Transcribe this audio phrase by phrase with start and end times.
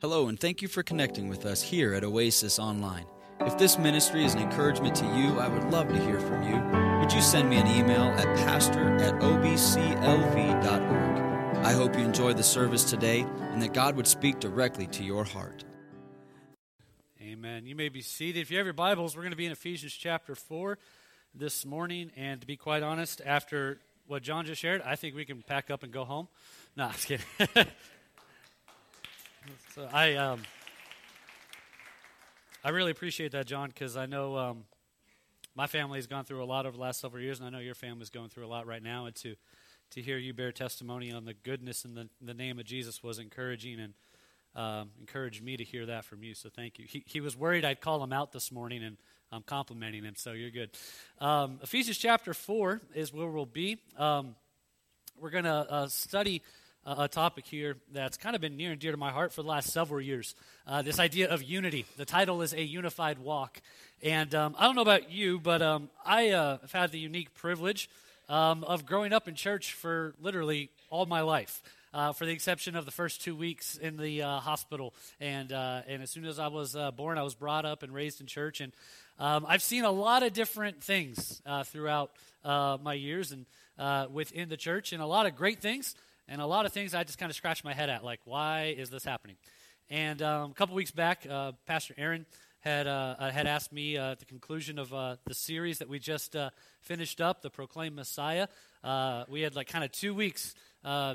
[0.00, 3.04] Hello, and thank you for connecting with us here at Oasis Online.
[3.40, 7.00] If this ministry is an encouragement to you, I would love to hear from you.
[7.00, 10.62] Would you send me an email at pastor at obclv.org?
[11.64, 15.24] I hope you enjoyed the service today and that God would speak directly to your
[15.24, 15.64] heart.
[17.20, 17.66] Amen.
[17.66, 18.38] You may be seated.
[18.38, 20.78] If you have your Bibles, we're going to be in Ephesians chapter 4
[21.34, 22.12] this morning.
[22.16, 25.72] And to be quite honest, after what John just shared, I think we can pack
[25.72, 26.28] up and go home.
[26.76, 27.26] No, I'm kidding.
[29.74, 30.42] so I, um,
[32.64, 34.64] I really appreciate that, John, because I know um,
[35.54, 37.58] my family has gone through a lot over the last several years, and I know
[37.58, 39.06] your family's going through a lot right now.
[39.06, 39.34] And to
[39.90, 43.18] to hear you bear testimony on the goodness and the, the name of Jesus was
[43.18, 43.94] encouraging and
[44.54, 46.34] um, encouraged me to hear that from you.
[46.34, 46.84] So thank you.
[46.86, 48.96] He, he was worried I'd call him out this morning, and
[49.30, 50.70] I'm complimenting him, so you're good.
[51.20, 53.78] Um, Ephesians chapter 4 is where we'll be.
[53.96, 54.34] Um,
[55.18, 56.42] we're going to uh, study
[56.96, 59.48] a topic here that's kind of been near and dear to my heart for the
[59.48, 60.34] last several years.
[60.66, 61.84] Uh, this idea of unity.
[61.96, 63.60] The title is A Unified Walk.
[64.02, 67.34] And um, I don't know about you, but um, I uh, have had the unique
[67.34, 67.90] privilege
[68.28, 71.62] um, of growing up in church for literally all my life.
[71.92, 75.80] Uh, for the exception of the first two weeks in the uh, hospital, and uh,
[75.88, 78.26] and as soon as I was uh, born, I was brought up and raised in
[78.26, 78.74] church, and
[79.18, 82.10] um, I've seen a lot of different things throughout
[82.44, 83.46] my years and
[84.12, 85.94] within the church, and a lot of great things,
[86.28, 88.74] and a lot of things I just kind of scratched my head at, like, why
[88.76, 89.36] is this happening?
[89.90, 92.26] And um, a couple weeks back, uh, Pastor Aaron
[92.60, 95.88] had, uh, uh, had asked me uh, at the conclusion of uh, the series that
[95.88, 96.50] we just uh,
[96.82, 98.48] finished up, The Proclaimed Messiah.
[99.28, 100.54] we had like kind of two weeks,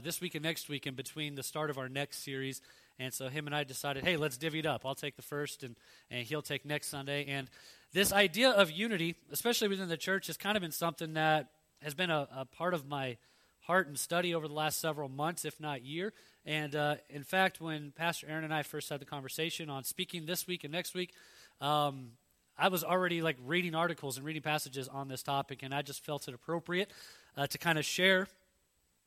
[0.04, 2.62] this week and next week, in between the start of our next series.
[3.00, 4.86] And so him and I decided, hey, let's divvy it up.
[4.86, 5.76] I'll take the first, and,
[6.10, 7.26] and he'll take next Sunday.
[7.26, 7.50] And
[7.92, 11.50] this idea of unity, especially within the church, has kind of been something that
[11.82, 13.18] has been a, a part of my
[13.64, 16.14] heart and study over the last several months, if not year.
[16.46, 20.26] And uh, in fact, when Pastor Aaron and I first had the conversation on speaking
[20.26, 21.14] this week and next week,
[21.62, 22.12] um,
[22.58, 26.06] I was already like reading articles and reading passages on this topic, and I just
[26.06, 26.92] felt it appropriate
[27.36, 28.28] uh, to kind of share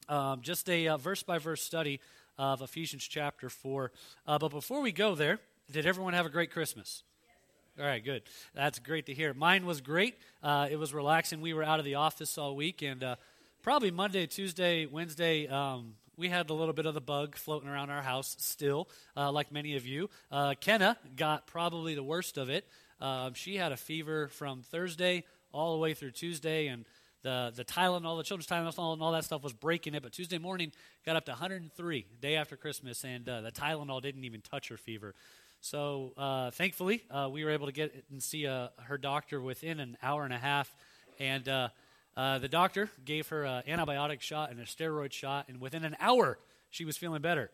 [0.08, 2.00] um, just a verse by verse study
[2.38, 3.92] of Ephesians chapter 4.
[4.26, 5.38] Uh, but before we go there,
[5.70, 7.02] did everyone have a great Christmas?
[7.78, 8.22] All right, good.
[8.54, 9.34] That's great to hear.
[9.34, 10.14] Mine was great.
[10.42, 11.42] Uh, it was relaxing.
[11.42, 13.16] We were out of the office all week, and uh,
[13.66, 17.90] probably Monday, Tuesday, Wednesday, um, we had a little bit of the bug floating around
[17.90, 20.08] our house still, uh, like many of you.
[20.30, 22.64] Uh, Kenna got probably the worst of it.
[23.00, 26.84] Um, she had a fever from Thursday all the way through Tuesday, and
[27.22, 30.02] the, the Tylenol, the children's Tylenol, and all that stuff was breaking it.
[30.04, 30.70] But Tuesday morning
[31.04, 34.76] got up to 103, day after Christmas, and uh, the Tylenol didn't even touch her
[34.76, 35.12] fever.
[35.60, 39.80] So uh, thankfully, uh, we were able to get and see uh, her doctor within
[39.80, 40.72] an hour and a half,
[41.18, 41.48] and
[42.16, 45.96] uh, the doctor gave her an antibiotic shot and a steroid shot, and within an
[46.00, 46.38] hour,
[46.70, 47.50] she was feeling better.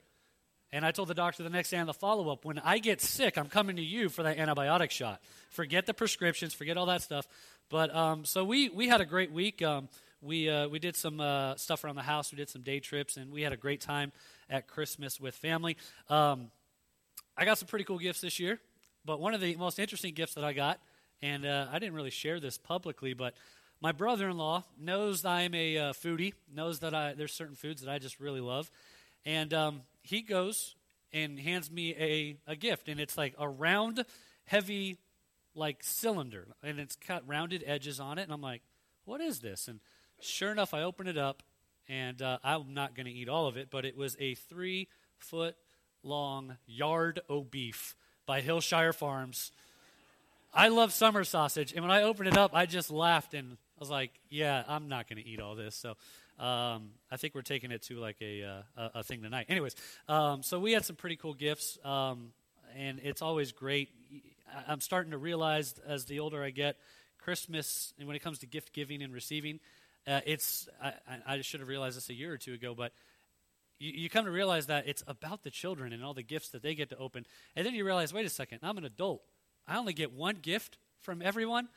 [0.72, 3.00] And I told the doctor the next day on the follow up, when I get
[3.00, 5.20] sick, I'm coming to you for that antibiotic shot.
[5.50, 7.26] Forget the prescriptions, forget all that stuff.
[7.68, 9.60] But um, so we, we had a great week.
[9.62, 9.88] Um,
[10.22, 13.16] we, uh, we did some uh, stuff around the house, we did some day trips,
[13.16, 14.12] and we had a great time
[14.48, 15.76] at Christmas with family.
[16.08, 16.50] Um,
[17.36, 18.60] I got some pretty cool gifts this year,
[19.04, 20.78] but one of the most interesting gifts that I got,
[21.20, 23.34] and uh, I didn't really share this publicly, but
[23.82, 27.98] my brother-in-law knows I'm a uh, foodie, knows that I, there's certain foods that I
[27.98, 28.70] just really love,
[29.26, 30.76] and um, he goes
[31.12, 34.04] and hands me a, a gift, and it's like a round,
[34.44, 34.98] heavy,
[35.56, 38.62] like cylinder, and it's got rounded edges on it, and I'm like,
[39.04, 39.66] what is this?
[39.66, 39.80] And
[40.20, 41.42] sure enough, I open it up,
[41.88, 44.86] and uh, I'm not going to eat all of it, but it was a three
[45.18, 45.56] foot
[46.04, 49.50] long yard o beef by Hillshire Farms.
[50.54, 53.90] I love summer sausage, and when I opened it up, I just laughed and was
[53.90, 55.74] like, yeah, I'm not going to eat all this.
[55.74, 55.96] So
[56.38, 59.46] um, I think we're taking it to like a, uh, a thing tonight.
[59.48, 59.74] Anyways,
[60.08, 62.32] um, so we had some pretty cool gifts, um,
[62.78, 63.88] and it's always great.
[64.68, 66.76] I'm starting to realize as the older I get,
[67.18, 69.58] Christmas, and when it comes to gift giving and receiving,
[70.06, 70.92] uh, it's I,
[71.26, 72.92] I, should have realized this a year or two ago, but
[73.80, 76.76] you come to realize that it's about the children and all the gifts that they
[76.76, 77.26] get to open,
[77.56, 79.22] and then you realize, wait a second, I'm an adult.
[79.66, 81.68] I only get one gift from everyone.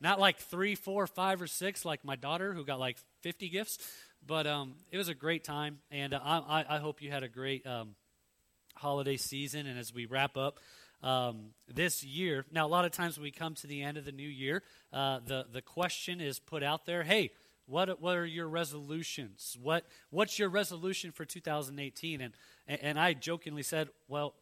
[0.00, 3.78] Not like three, four, five, or six, like my daughter who got like 50 gifts.
[4.26, 7.28] But um, it was a great time, and uh, I, I, hope you had a
[7.28, 7.94] great um,
[8.74, 9.66] holiday season.
[9.66, 10.58] And as we wrap up
[11.02, 14.04] um, this year, now a lot of times when we come to the end of
[14.04, 14.62] the new year,
[14.92, 17.30] uh, the the question is put out there: Hey,
[17.70, 19.56] what what are your resolutions?
[19.62, 22.20] What what's your resolution for 2018?
[22.20, 22.34] And
[22.66, 24.34] and I jokingly said, well,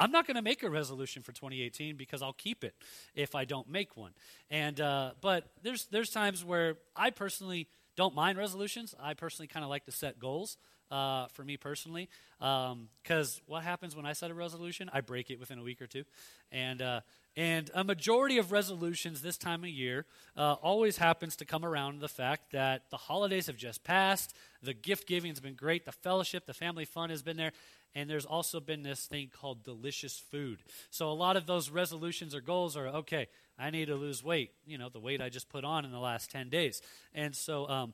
[0.00, 2.74] I'm not going to make a resolution for 2018 because I'll keep it
[3.14, 4.12] if I don't make one.
[4.50, 8.94] And uh, but there's there's times where I personally don't mind resolutions.
[8.98, 10.56] I personally kind of like to set goals.
[10.90, 12.08] uh, for me personally.
[12.38, 14.90] Because um, what happens when I set a resolution?
[14.92, 16.04] I break it within a week or two.
[16.50, 17.00] And, uh,
[17.36, 20.04] and a majority of resolutions this time of year
[20.36, 24.74] uh, always happens to come around the fact that the holidays have just passed, the
[24.74, 27.52] gift giving has been great, the fellowship, the family fun has been there,
[27.94, 30.62] and there's also been this thing called delicious food.
[30.90, 33.28] So a lot of those resolutions or goals are okay,
[33.58, 35.98] I need to lose weight, you know, the weight I just put on in the
[35.98, 36.82] last 10 days.
[37.14, 37.92] And so, um,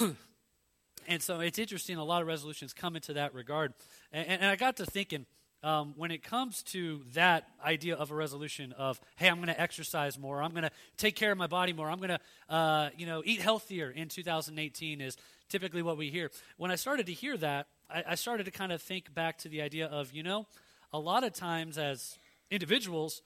[1.08, 3.74] and so it's interesting, a lot of resolutions come into that regard.
[4.10, 5.26] And, and I got to thinking,
[5.62, 9.60] um, when it comes to that idea of a resolution of, hey, I'm going to
[9.60, 12.20] exercise more, I'm going to take care of my body more, I'm going to,
[12.54, 15.16] uh, you know, eat healthier in 2018 is
[15.48, 16.30] typically what we hear.
[16.56, 19.48] When I started to hear that, I, I started to kind of think back to
[19.48, 20.46] the idea of, you know,
[20.92, 22.18] a lot of times as
[22.50, 23.22] individuals,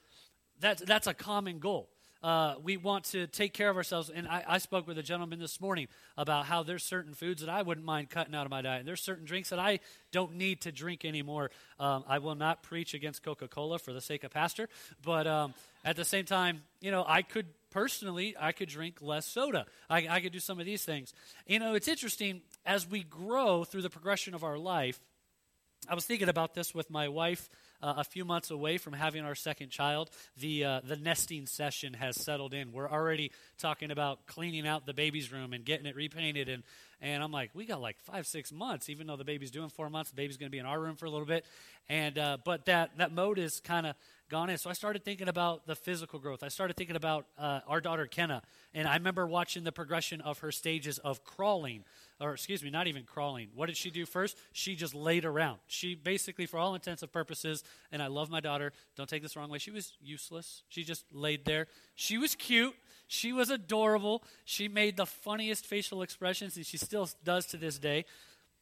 [0.59, 1.89] that's, that's a common goal.
[2.23, 4.09] Uh, we want to take care of ourselves.
[4.09, 7.51] And I, I, spoke with a gentleman this morning about how there's certain foods that
[7.51, 8.81] I wouldn't mind cutting out of my diet.
[8.81, 9.81] And there's certain drinks that I
[10.13, 11.51] don't need to drink anymore.
[11.81, 14.69] Um, I will not preach against Coca Cola for the sake of pastor,
[15.05, 15.53] but um,
[15.85, 19.67] at the same time, you know, I could personally, I could drink less soda.
[19.91, 21.13] I, I could do some of these things.
[21.47, 25.01] You know, it's interesting as we grow through the progression of our life.
[25.89, 27.51] I was thinking about this with my wife
[27.83, 30.11] uh, a few months away from having our second child.
[30.37, 32.73] The, uh, the nesting session has settled in.
[32.73, 36.49] We're already talking about cleaning out the baby's room and getting it repainted.
[36.49, 36.63] And,
[37.01, 39.91] and I'm like, we got like five, six months, even though the baby's doing four
[39.91, 40.11] months.
[40.11, 41.45] The baby's going to be in our room for a little bit.
[41.89, 43.97] And, uh, but that, that mode is kind of
[44.33, 44.57] gone in.
[44.57, 46.43] So I started thinking about the physical growth.
[46.43, 48.41] I started thinking about uh, our daughter Kenna,
[48.73, 51.85] and I remember watching the progression of her stages of crawling,
[52.23, 53.49] or excuse me, not even crawling.
[53.55, 54.39] What did she do first?
[54.53, 55.59] She just laid around.
[55.67, 58.73] She basically, for all intents and purposes, and I love my daughter.
[58.97, 59.59] Don't take this wrong way.
[59.59, 60.63] She was useless.
[60.69, 61.67] She just laid there.
[61.95, 62.75] She was cute.
[63.09, 64.23] She was adorable.
[64.45, 68.05] She made the funniest facial expressions, and she still does to this day.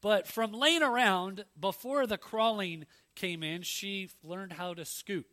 [0.00, 5.26] But from laying around before the crawling came in, she learned how to scoot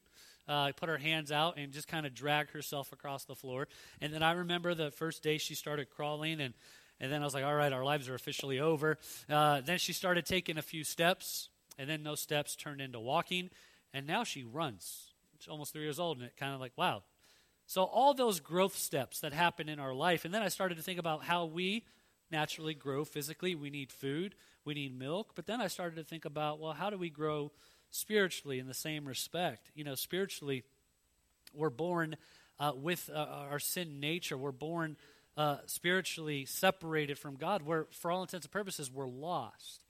[0.47, 3.67] uh, put her hands out and just kind of drag herself across the floor.
[4.01, 6.53] And then I remember the first day she started crawling, and,
[6.99, 8.97] and then I was like, all right, our lives are officially over.
[9.29, 13.49] Uh, then she started taking a few steps, and then those steps turned into walking,
[13.93, 15.11] and now she runs.
[15.39, 17.03] She's almost three years old, and it kind of like, wow.
[17.65, 20.83] So all those growth steps that happen in our life, and then I started to
[20.83, 21.85] think about how we
[22.31, 23.55] naturally grow physically.
[23.55, 24.35] We need food,
[24.65, 27.51] we need milk, but then I started to think about, well, how do we grow
[27.91, 29.71] spiritually in the same respect.
[29.75, 30.63] You know, spiritually,
[31.53, 32.17] we're born
[32.59, 34.37] uh, with uh, our sin nature.
[34.37, 34.97] We're born
[35.37, 37.61] uh, spiritually separated from God.
[37.61, 39.83] We're, for all intents and purposes, we're lost.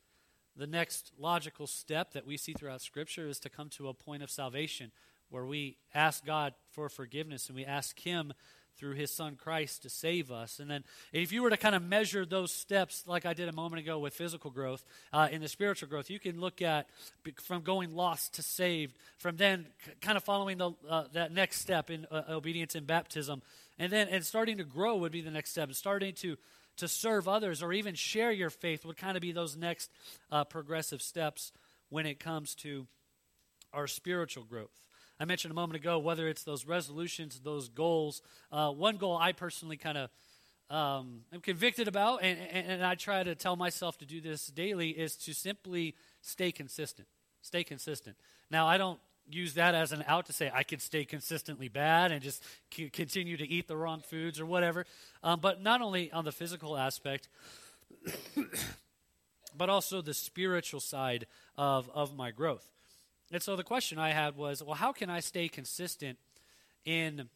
[0.55, 4.23] The next logical step that we see throughout Scripture is to come to a point
[4.23, 4.91] of salvation
[5.29, 8.33] where we ask God for forgiveness and we ask Him
[8.77, 10.59] through his son Christ to save us.
[10.59, 13.53] And then, if you were to kind of measure those steps, like I did a
[13.53, 16.87] moment ago with physical growth, uh, in the spiritual growth, you can look at
[17.43, 19.65] from going lost to saved, from then
[20.01, 23.41] kind of following the, uh, that next step in uh, obedience in baptism,
[23.79, 25.71] and then and starting to grow would be the next step.
[25.73, 26.37] Starting to
[26.77, 29.91] to serve others or even share your faith would kind of be those next
[30.31, 31.51] uh, progressive steps
[31.89, 32.87] when it comes to
[33.73, 34.71] our spiritual growth.
[35.19, 38.21] I mentioned a moment ago, whether it's those resolutions, those goals.
[38.51, 40.09] Uh, one goal I personally kind of
[40.69, 44.47] um, am convicted about, and, and, and I try to tell myself to do this
[44.47, 47.07] daily, is to simply stay consistent.
[47.41, 48.15] Stay consistent.
[48.51, 52.11] Now, I don't use that as an out to say I can stay consistently bad
[52.11, 54.85] and just c- continue to eat the wrong foods or whatever.
[55.23, 57.27] Um, but not only on the physical aspect,
[59.57, 61.25] but also the spiritual side
[61.57, 62.71] of, of my growth.
[63.31, 66.17] And so the question I had was, well, how can I stay consistent
[66.85, 67.29] in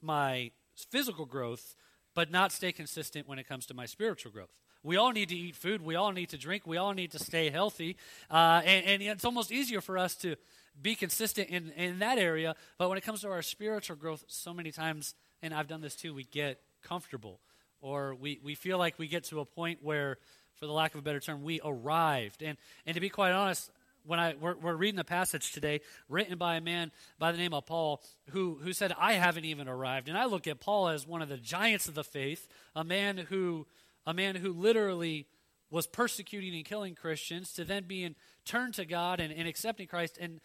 [0.00, 0.52] my
[0.90, 1.74] physical growth,
[2.14, 4.52] but not stay consistent when it comes to my spiritual growth?
[4.82, 5.82] We all need to eat food.
[5.82, 6.66] We all need to drink.
[6.66, 7.96] We all need to stay healthy.
[8.30, 10.36] Uh, and, and, it's almost easier for us to
[10.80, 12.54] be consistent in, in that area.
[12.78, 15.94] But when it comes to our spiritual growth, so many times, and I've done this
[15.94, 17.40] too, we get comfortable
[17.80, 20.18] or we, we feel like we get to a point where,
[20.54, 22.42] for the lack of a better term, we arrived.
[22.42, 23.70] And, and to be quite honest,
[24.04, 27.52] when I we're, we're, reading the passage today written by a man by the name
[27.52, 31.06] of Paul who who said I haven't even arrived and I look at Paul as
[31.06, 33.66] one of the giants of the faith a man who
[34.06, 35.26] a man who literally
[35.70, 40.18] was persecuting and killing Christians to then being turned to God and, and accepting Christ
[40.20, 40.40] and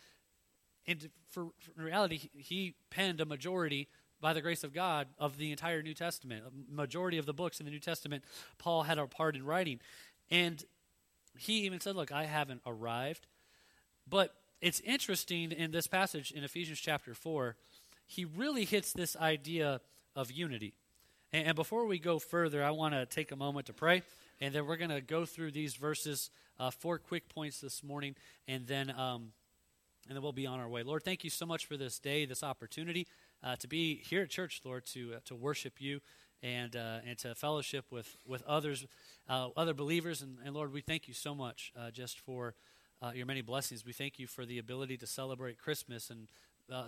[0.88, 3.88] and for, for in reality he, penned a majority
[4.22, 7.60] by the grace of God of the entire New Testament a majority of the books
[7.60, 8.24] in the New Testament
[8.58, 9.80] Paul had a part in writing
[10.32, 10.64] and
[11.38, 13.28] he even said look I haven't arrived
[14.08, 17.56] but it's interesting in this passage in Ephesians chapter 4,
[18.08, 19.82] he really hits this idea
[20.16, 20.74] of unity.
[21.34, 24.04] And, before we go further, I want to take a moment to pray.
[24.40, 28.16] And then we're going to go through these verses, uh, four quick points this morning,
[28.48, 29.34] and then, um,
[30.08, 30.84] and then we'll be on our way.
[30.84, 33.08] Lord, thank you so much for this day, this opportunity
[33.44, 36.02] uh, to be here at church, Lord, to, uh, to worship you
[36.42, 38.86] and, uh, and to fellowship with, with others,
[39.30, 40.22] uh, other believers.
[40.22, 42.56] And, and, Lord, we thank you so much uh, just for
[43.14, 43.86] your many blessings.
[43.86, 46.28] We thank you for the ability to celebrate Christmas and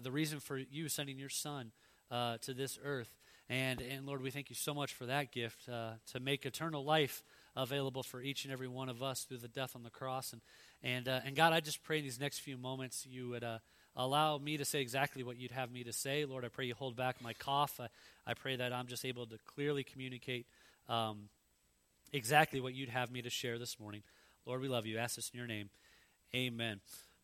[0.01, 1.73] the reason for you sending your son
[2.09, 3.15] to this earth.
[3.49, 6.83] And, and Lord, we thank you so much for that gift uh, to make eternal
[6.83, 7.23] life
[7.55, 10.33] available for each and every one of us through the death on the cross.
[10.33, 10.41] And,
[10.83, 13.59] and, uh, and God, I just pray in these next few moments you would uh,
[13.95, 16.25] allow me to say exactly what you'd have me to say.
[16.25, 17.79] Lord, I pray you hold back my cough.
[17.79, 17.87] I,
[18.29, 20.45] I pray that I'm just able to clearly communicate
[20.87, 21.29] um,
[22.13, 24.03] exactly what you'd have me to share this morning.
[24.45, 24.97] Lord, we love you.
[24.97, 25.69] Ask this in your name.
[26.35, 26.79] Amen.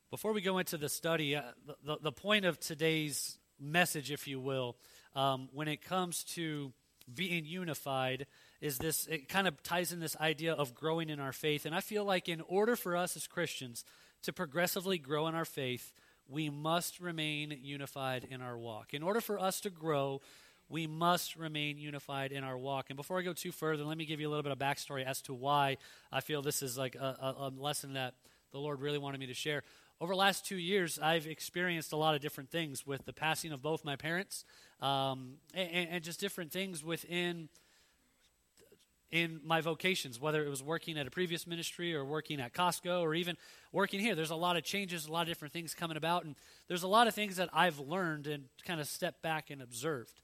[0.10, 1.42] Before we go into the study, uh,
[1.86, 4.76] the, the point of today's message, if you will,
[5.16, 6.74] um, when it comes to
[7.14, 8.26] being unified
[8.64, 11.66] is this it kind of ties in this idea of growing in our faith.
[11.66, 13.84] And i feel like in order for us as christians
[14.24, 15.94] to progressively grow in our faith
[16.30, 18.94] we must remain unified in our walk.
[18.94, 20.22] In order for us to grow
[20.70, 22.86] we must remain unified in our walk.
[22.90, 25.06] And before i go too further let me give you a little bit of backstory
[25.06, 25.78] as to why
[26.12, 28.14] i feel this is like a, a, a lesson that
[28.54, 29.64] the lord really wanted me to share.
[30.02, 33.54] Over the last two years, I've experienced a lot of different things with the passing
[33.54, 34.44] of both my parents,
[34.82, 37.48] um, and, and, just different things within
[39.14, 43.00] in my vocations, whether it was working at a previous ministry or working at Costco
[43.00, 43.38] or even
[43.72, 44.16] working here.
[44.16, 46.36] There's a lot of changes, a lot of different things coming about, and
[46.68, 50.20] there's a lot of things that I've learned and kind of stepped back and observed.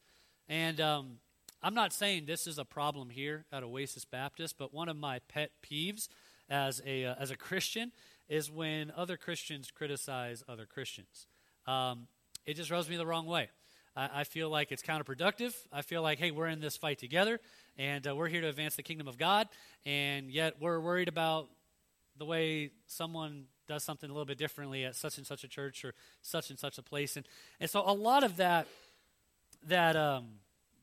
[0.47, 1.19] And um,
[1.61, 5.19] I'm not saying this is a problem here at Oasis Baptist, but one of my
[5.27, 6.07] pet peeves
[6.49, 7.91] as a uh, as a Christian
[8.27, 11.27] is when other Christians criticize other Christians.
[11.67, 12.07] Um,
[12.43, 13.49] it just rubs me the wrong way.
[13.95, 15.53] I, I, feel like it's counterproductive.
[15.71, 17.39] I feel like, hey, we're in this fight together,
[17.77, 19.47] and uh, we're here to advance the kingdom of God,
[19.85, 21.47] and yet we're worried about
[22.17, 25.85] the way someone does something a little bit differently at such and such a church
[25.85, 27.15] or such and such a place.
[27.15, 27.25] And,
[27.59, 28.67] and so a lot of that,
[29.67, 30.25] that um,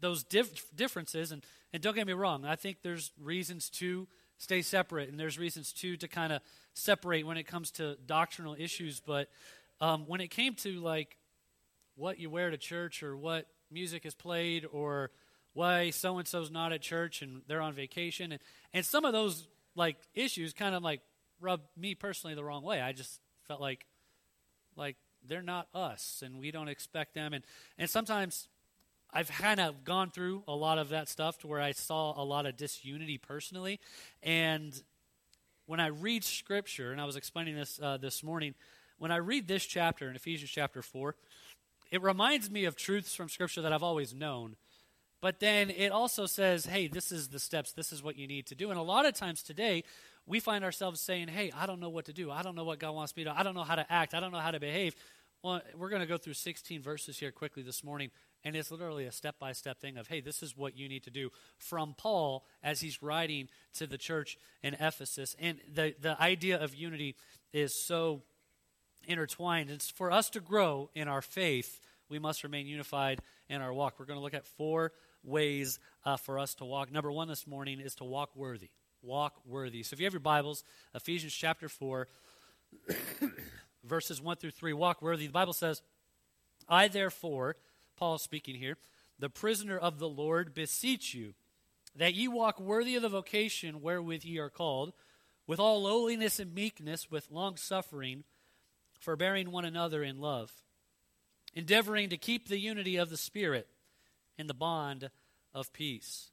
[0.00, 4.06] those dif- differences, and, and don't get me wrong, I think there's reasons to
[4.38, 6.40] stay separate, and there's reasons too to kind of
[6.74, 9.00] separate when it comes to doctrinal issues.
[9.00, 9.28] But
[9.80, 11.16] um, when it came to like
[11.96, 15.10] what you wear to church, or what music is played, or
[15.52, 18.40] why so and so's not at church and they're on vacation, and
[18.72, 21.00] and some of those like issues kind of like
[21.40, 22.80] rub me personally the wrong way.
[22.80, 23.86] I just felt like
[24.76, 27.44] like they're not us, and we don't expect them, and
[27.78, 28.48] and sometimes
[29.12, 32.24] I've kind of gone through a lot of that stuff to where I saw a
[32.24, 33.80] lot of disunity personally.
[34.22, 34.78] And
[35.66, 38.54] when I read Scripture, and I was explaining this uh, this morning,
[38.98, 41.14] when I read this chapter in Ephesians chapter 4,
[41.90, 44.56] it reminds me of truths from Scripture that I've always known.
[45.20, 48.46] But then it also says, hey, this is the steps, this is what you need
[48.46, 48.70] to do.
[48.70, 49.84] And a lot of times today,
[50.26, 52.30] we find ourselves saying, hey, I don't know what to do.
[52.30, 53.36] I don't know what God wants me to do.
[53.36, 54.14] I don't know how to act.
[54.14, 54.94] I don't know how to behave.
[55.42, 58.10] Well, we're going to go through 16 verses here quickly this morning
[58.46, 61.02] and it's literally a step by step thing of, hey, this is what you need
[61.02, 65.34] to do from Paul as he's writing to the church in Ephesus.
[65.40, 67.16] And the, the idea of unity
[67.52, 68.22] is so
[69.06, 69.70] intertwined.
[69.70, 73.94] It's for us to grow in our faith, we must remain unified in our walk.
[73.98, 74.92] We're going to look at four
[75.24, 76.92] ways uh, for us to walk.
[76.92, 78.70] Number one this morning is to walk worthy.
[79.02, 79.82] Walk worthy.
[79.82, 80.62] So if you have your Bibles,
[80.94, 82.06] Ephesians chapter 4,
[83.84, 85.26] verses 1 through 3, walk worthy.
[85.26, 85.82] The Bible says,
[86.68, 87.56] I therefore
[87.96, 88.76] Paul speaking here,
[89.18, 91.34] the prisoner of the Lord, beseech you
[91.96, 94.92] that ye walk worthy of the vocation wherewith ye are called,
[95.46, 98.24] with all lowliness and meekness, with long suffering,
[99.00, 100.52] forbearing one another in love,
[101.54, 103.68] endeavoring to keep the unity of the Spirit
[104.38, 105.10] in the bond
[105.54, 106.30] of peace.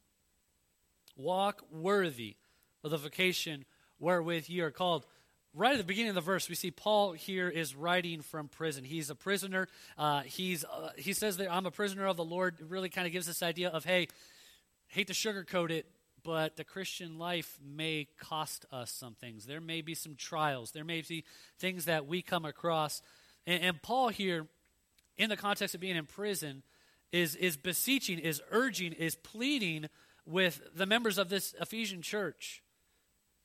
[1.16, 2.36] Walk worthy
[2.84, 3.66] of the vocation
[4.00, 5.06] wherewith ye are called
[5.54, 8.84] right at the beginning of the verse, we see Paul here is writing from prison.
[8.84, 9.68] He's a prisoner.
[9.98, 12.58] Uh, he's uh, he says that I'm a prisoner of the Lord.
[12.60, 14.08] It really kind of gives this idea of hey,
[14.88, 15.86] hate to sugarcoat it,
[16.24, 19.46] but the Christian life may cost us some things.
[19.46, 20.72] There may be some trials.
[20.72, 21.24] There may be
[21.60, 23.02] things that we come across.
[23.46, 24.48] And, and Paul here,
[25.18, 26.64] in the context of being in prison,
[27.12, 29.88] is is beseeching, is urging, is pleading
[30.26, 32.64] with the members of this Ephesian church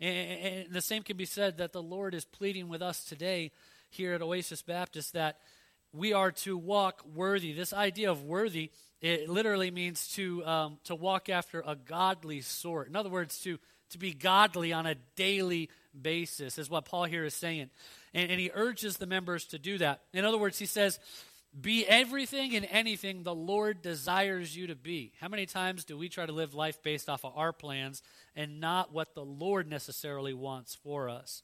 [0.00, 3.50] and, the same can be said that the Lord is pleading with us today
[3.90, 5.38] here at Oasis Baptist that
[5.92, 7.52] we are to walk worthy.
[7.52, 12.88] This idea of worthy, it literally means to, um, to walk after a godly sort.
[12.88, 13.58] In other words, to,
[13.90, 17.70] to be godly on a daily basis, is what Paul here is saying.
[18.12, 20.02] And, and he urges the members to do that.
[20.12, 20.98] In other words, he says,
[21.58, 25.12] Be everything and anything the Lord desires you to be.
[25.20, 28.02] How many times do we try to live life based off of our plans
[28.36, 31.42] and not what the Lord necessarily wants for us?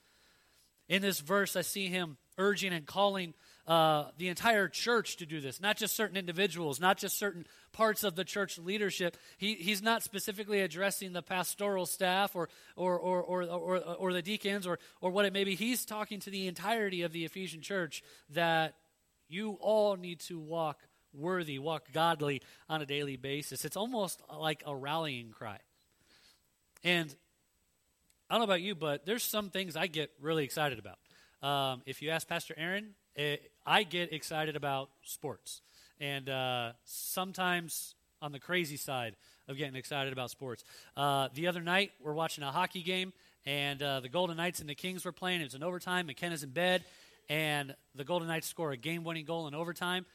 [0.88, 3.32] In this verse, I see him urging and calling
[3.66, 8.04] uh, the entire church to do this, not just certain individuals, not just certain parts
[8.04, 9.16] of the church leadership.
[9.38, 14.22] He, he's not specifically addressing the pastoral staff or, or, or, or, or, or the
[14.22, 15.54] deacons or, or what it may be.
[15.54, 18.74] He's talking to the entirety of the Ephesian church that
[19.28, 20.80] you all need to walk
[21.14, 23.64] worthy, walk godly on a daily basis.
[23.64, 25.58] It's almost like a rallying cry.
[26.82, 27.14] And
[28.28, 30.98] I don't know about you, but there's some things I get really excited about.
[31.42, 35.60] Um, if you ask Pastor Aaron, it, I get excited about sports.
[36.00, 39.16] And uh, sometimes on the crazy side
[39.48, 40.64] of getting excited about sports.
[40.96, 43.12] Uh, the other night, we're watching a hockey game,
[43.44, 45.42] and uh, the Golden Knights and the Kings were playing.
[45.42, 46.06] It was in overtime.
[46.06, 46.84] McKenna's in bed,
[47.28, 50.06] and the Golden Knights score a game winning goal in overtime.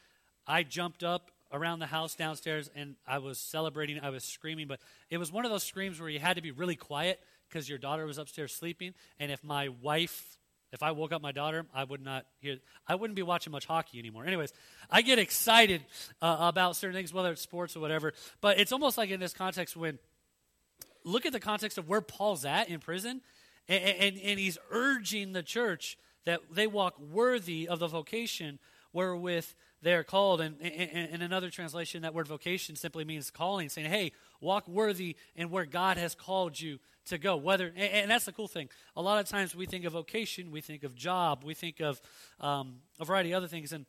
[0.46, 4.00] I jumped up around the house downstairs, and I was celebrating.
[4.00, 4.80] I was screaming, but
[5.10, 7.78] it was one of those screams where you had to be really quiet because your
[7.78, 8.94] daughter was upstairs sleeping.
[9.18, 10.36] And if my wife
[10.72, 12.58] if I woke up my daughter, I would not hear.
[12.86, 14.24] I wouldn't be watching much hockey anymore.
[14.24, 14.52] Anyways,
[14.90, 15.82] I get excited
[16.22, 18.12] uh, about certain things, whether it's sports or whatever.
[18.40, 19.98] But it's almost like in this context when
[21.04, 23.20] look at the context of where Paul's at in prison,
[23.68, 28.58] and, and, and he's urging the church that they walk worthy of the vocation
[28.92, 29.46] wherewith
[29.82, 30.40] they're called.
[30.40, 35.50] And in another translation, that word vocation simply means calling, saying, hey, walk worthy in
[35.50, 37.36] where God has called you to go.
[37.36, 38.68] Whether and that's the cool thing.
[38.96, 42.00] A lot of times we think of vocation, we think of job, we think of
[42.40, 43.72] um, a variety of other things.
[43.72, 43.86] And,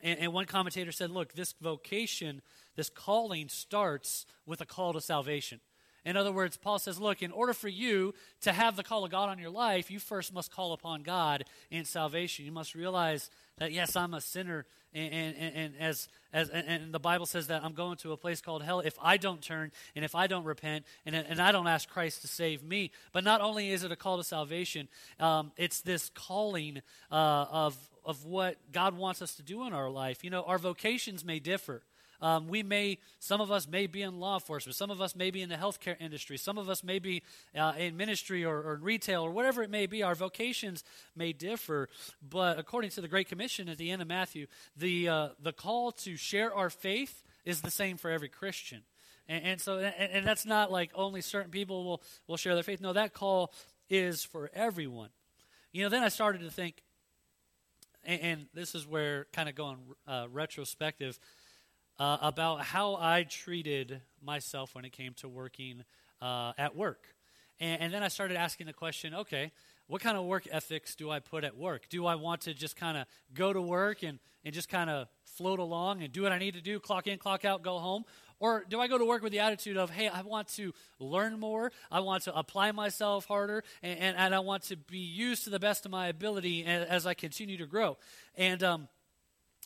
[0.00, 2.42] and and one commentator said, look, this vocation,
[2.76, 5.60] this calling starts with a call to salvation.
[6.08, 9.10] In other words, Paul says, look, in order for you to have the call of
[9.10, 12.46] God on your life, you first must call upon God in salvation.
[12.46, 16.98] You must realize that, yes, I'm a sinner, and, and, and as, as, and the
[16.98, 20.02] Bible says that I'm going to a place called hell if I don't turn and
[20.02, 22.90] if I don't repent and, and I don't ask Christ to save me.
[23.12, 24.88] But not only is it a call to salvation,
[25.20, 26.80] um, it's this calling
[27.12, 30.24] uh, of, of what God wants us to do in our life.
[30.24, 31.82] You know, our vocations may differ.
[32.20, 35.30] Um, we may, some of us may be in law enforcement, some of us may
[35.30, 37.22] be in the healthcare industry, some of us may be
[37.56, 40.02] uh, in ministry or, or in retail or whatever it may be.
[40.02, 40.82] Our vocations
[41.14, 41.88] may differ,
[42.28, 45.92] but according to the Great Commission at the end of Matthew, the uh, the call
[45.92, 48.82] to share our faith is the same for every Christian.
[49.28, 52.64] And, and so, and, and that's not like only certain people will will share their
[52.64, 52.80] faith.
[52.80, 53.52] No, that call
[53.88, 55.10] is for everyone.
[55.72, 56.82] You know, then I started to think,
[58.04, 61.18] and, this is where kind of going uh, retrospective
[61.98, 65.84] uh, about how I treated myself when it came to working
[66.20, 67.06] uh, at work.
[67.60, 69.52] And, and, then I started asking the question okay,
[69.88, 71.88] what kind of work ethics do I put at work?
[71.88, 75.08] Do I want to just kind of go to work and, and just kind of
[75.24, 78.04] float along and do what I need to do, clock in, clock out, go home?
[78.40, 81.40] Or do I go to work with the attitude of, hey, I want to learn
[81.40, 85.44] more, I want to apply myself harder, and, and, and I want to be used
[85.44, 87.96] to the best of my ability as, as I continue to grow?
[88.36, 88.88] And um,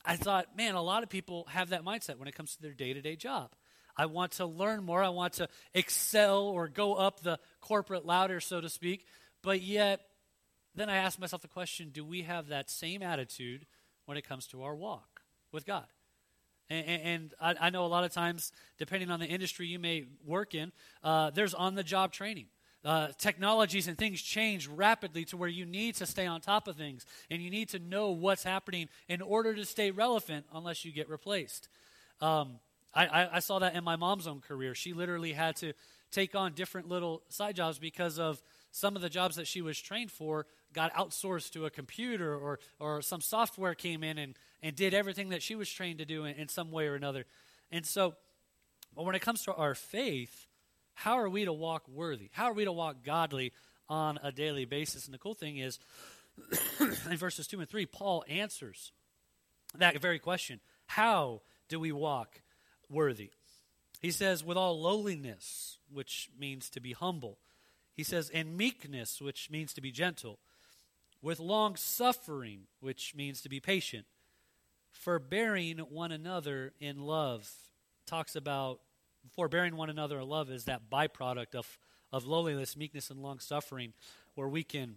[0.04, 2.72] I thought, man, a lot of people have that mindset when it comes to their
[2.72, 3.50] day to day job.
[3.96, 5.02] I want to learn more.
[5.02, 9.06] I want to excel or go up the corporate ladder, so to speak.
[9.42, 10.00] But yet,
[10.74, 13.66] then I ask myself the question do we have that same attitude
[14.06, 15.86] when it comes to our walk with God?
[16.70, 20.06] And, and I, I, know a lot of times, depending on the industry you may
[20.24, 22.46] work in, uh, there's on the job training
[22.84, 26.76] uh, technologies and things change rapidly to where you need to stay on top of
[26.76, 30.92] things and you need to know what's happening in order to stay relevant unless you
[30.92, 31.68] get replaced.
[32.20, 32.58] Um,
[32.94, 34.74] I, I, I saw that in my mom's own career.
[34.74, 35.72] She literally had to
[36.10, 39.80] take on different little side jobs because of some of the jobs that she was
[39.80, 44.74] trained for got outsourced to a computer or, or some software came in and, and
[44.74, 47.24] did everything that she was trained to do in, in some way or another.
[47.70, 48.14] And so,
[48.94, 50.48] but when it comes to our faith,
[50.94, 52.28] how are we to walk worthy?
[52.32, 53.52] How are we to walk godly
[53.88, 55.06] on a daily basis?
[55.06, 55.78] And the cool thing is,
[56.80, 58.92] in verses 2 and 3, Paul answers
[59.76, 62.42] that very question How do we walk
[62.88, 63.30] worthy?
[64.00, 67.38] He says, with all lowliness, which means to be humble.
[67.94, 70.40] He says, and meekness, which means to be gentle.
[71.20, 74.06] With long suffering, which means to be patient.
[74.90, 77.48] Forbearing one another in love.
[78.04, 78.80] Talks about
[79.30, 81.78] forbearing one another in love is that byproduct of,
[82.12, 83.92] of lowliness, meekness, and long suffering,
[84.34, 84.96] where we can,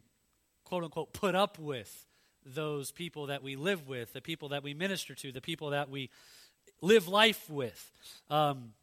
[0.63, 2.05] quote unquote, put up with
[2.45, 5.89] those people that we live with, the people that we minister to, the people that
[5.89, 6.09] we
[6.81, 7.91] live life with.
[8.29, 8.73] Um,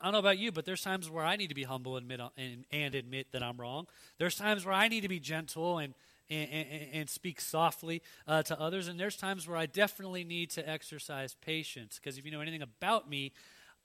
[0.00, 2.10] I don't know about you, but there's times where I need to be humble and
[2.10, 3.86] admit, and, and admit that I'm wrong.
[4.18, 5.94] There's times where I need to be gentle and,
[6.28, 8.88] and, and, and speak softly uh, to others.
[8.88, 12.62] And there's times where I definitely need to exercise patience because if you know anything
[12.62, 13.32] about me,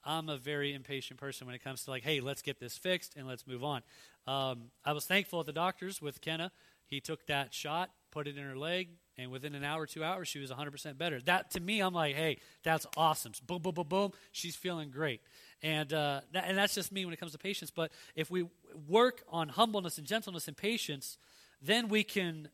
[0.04, 3.16] I'm a very impatient person when it comes to like, hey, let's get this fixed
[3.16, 3.82] and let's move on.
[4.26, 6.52] Um, I was thankful at the doctor's with Kenna.
[6.86, 10.28] He took that shot, put it in her leg, and within an hour, two hours,
[10.28, 11.20] she was 100% better.
[11.20, 13.32] That to me, I'm like, hey, that's awesome.
[13.46, 14.12] Boom, boom, boom, boom.
[14.32, 15.20] She's feeling great.
[15.62, 17.70] And, uh, that, and that's just me when it comes to patience.
[17.70, 18.46] But if we
[18.88, 21.18] work on humbleness and gentleness and patience,
[21.60, 22.48] then we can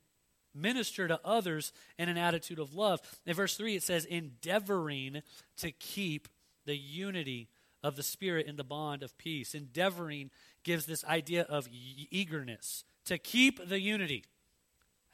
[0.54, 3.00] minister to others in an attitude of love.
[3.26, 5.22] In verse 3, it says, endeavoring
[5.58, 6.28] to keep
[6.66, 7.48] the unity
[7.82, 9.54] of the Spirit in the bond of peace.
[9.54, 10.30] Endeavoring
[10.64, 14.24] gives this idea of eagerness to keep the unity.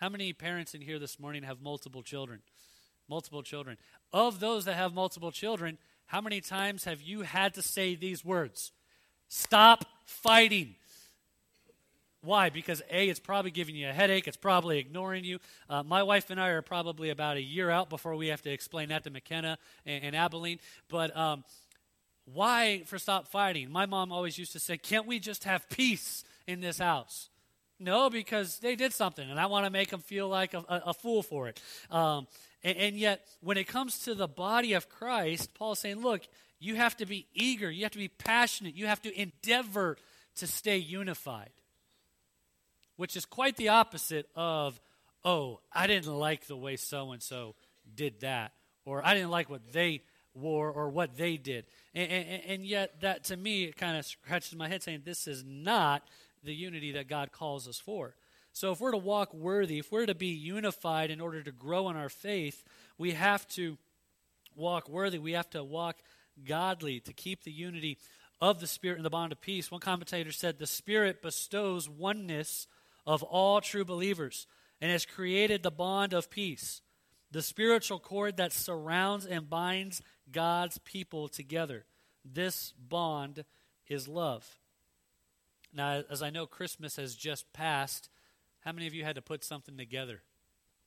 [0.01, 2.41] How many parents in here this morning have multiple children?
[3.09, 3.77] Multiple children.
[4.13, 8.25] Of those that have multiple children, how many times have you had to say these
[8.25, 8.73] words?
[9.29, 10.75] Stop fighting.
[12.23, 12.51] Why?
[12.51, 14.29] Because A, it's probably giving you a headache.
[14.29, 15.41] It's probably ignoring you.
[15.69, 18.51] Uh, my wife and I are probably about a year out before we have to
[18.51, 20.61] explain that to McKenna and, and Abilene.
[20.89, 21.43] But um,
[22.25, 23.73] why for stop fighting?
[23.73, 27.29] My mom always used to say, can't we just have peace in this house?
[27.81, 30.83] No, because they did something, and I want to make them feel like a, a,
[30.87, 31.61] a fool for it.
[31.91, 32.29] Um,
[32.63, 36.23] and, and yet, when it comes to the body of Christ, Paul's saying, look,
[36.61, 39.97] you have to be eager, you have to be passionate, you have to endeavor
[40.37, 41.51] to stay unified
[42.97, 44.81] which is quite the opposite of,
[45.25, 47.55] oh, I didn't like the way so and so
[47.95, 48.53] did that,
[48.85, 50.03] or I didn't like what they
[50.35, 51.67] wore or what they did.
[51.95, 55.27] And, and, and yet, that to me, it kind of scratches my head saying, this
[55.27, 56.03] is not
[56.43, 58.15] the unity that God calls us for.
[58.55, 61.89] So, if we're to walk worthy, if we're to be unified in order to grow
[61.89, 62.63] in our faith,
[62.99, 63.79] we have to
[64.55, 65.19] walk worthy.
[65.19, 65.97] We have to walk
[66.45, 67.99] godly to keep the unity
[68.43, 69.71] of the Spirit and the bond of peace.
[69.71, 72.67] One commentator said, The Spirit bestows oneness
[73.07, 74.47] of all true believers
[74.81, 76.83] and has created the bond of peace,
[77.31, 81.85] the spiritual cord that surrounds and binds God's people together.
[82.25, 83.45] This bond
[83.89, 84.59] is love.
[85.75, 88.11] Now, as I know Christmas has just passed,
[88.61, 90.23] how many of you had to put something together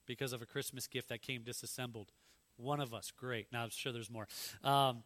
[0.06, 2.12] because of a Christmas gift that came disassembled?
[2.58, 3.48] One of us, great.
[3.52, 4.28] Now I'm sure there's more.
[4.64, 5.04] Um,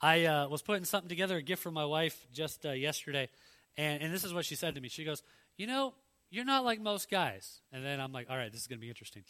[0.00, 3.28] I uh, was putting something together, a gift for my wife, just uh, yesterday,
[3.76, 4.88] and, and this is what she said to me.
[4.88, 5.22] She goes,
[5.56, 5.94] "You know,
[6.30, 7.60] you're not like most guys.
[7.72, 9.24] And then I'm like, All right, this is going to be interesting.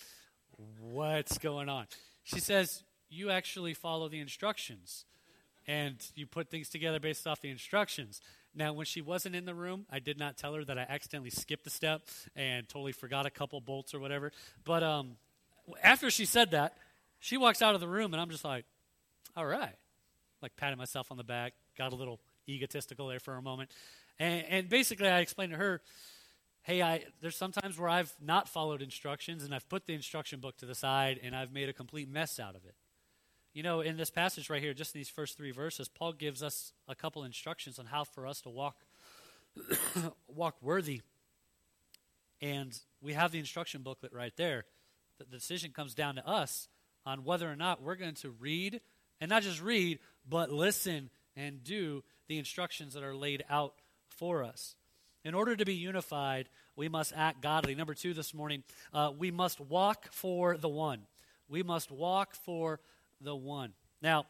[0.81, 1.87] What's going on?
[2.23, 5.05] She says, You actually follow the instructions
[5.67, 8.21] and you put things together based off the instructions.
[8.55, 11.31] Now, when she wasn't in the room, I did not tell her that I accidentally
[11.31, 12.03] skipped a step
[12.35, 14.33] and totally forgot a couple bolts or whatever.
[14.65, 15.17] But um,
[15.83, 16.77] after she said that,
[17.19, 18.65] she walks out of the room, and I'm just like,
[19.37, 19.75] all right.
[20.41, 23.71] Like patting myself on the back, got a little egotistical there for a moment.
[24.19, 25.83] And, and basically, I explained to her,
[26.67, 30.57] hey, I, there's sometimes where I've not followed instructions and I've put the instruction book
[30.57, 32.75] to the side and I've made a complete mess out of it.
[33.55, 36.43] You know, in this passage right here, just in these first three verses, Paul gives
[36.43, 38.79] us a couple instructions on how for us to walk
[40.27, 41.03] walk worthy.
[42.43, 44.65] And we have the instruction booklet right there.
[45.19, 46.69] The decision comes down to us
[47.07, 48.81] on whether or not we're going to read,
[49.21, 53.75] and not just read, but listen and do the instructions that are laid out
[54.09, 54.75] for us.
[55.27, 57.75] In order to be unified, we must act godly.
[57.75, 58.63] Number two this morning,
[58.95, 61.01] uh, we must walk for the one.
[61.49, 62.79] We must walk for
[63.21, 63.73] the one.
[64.01, 64.27] Now,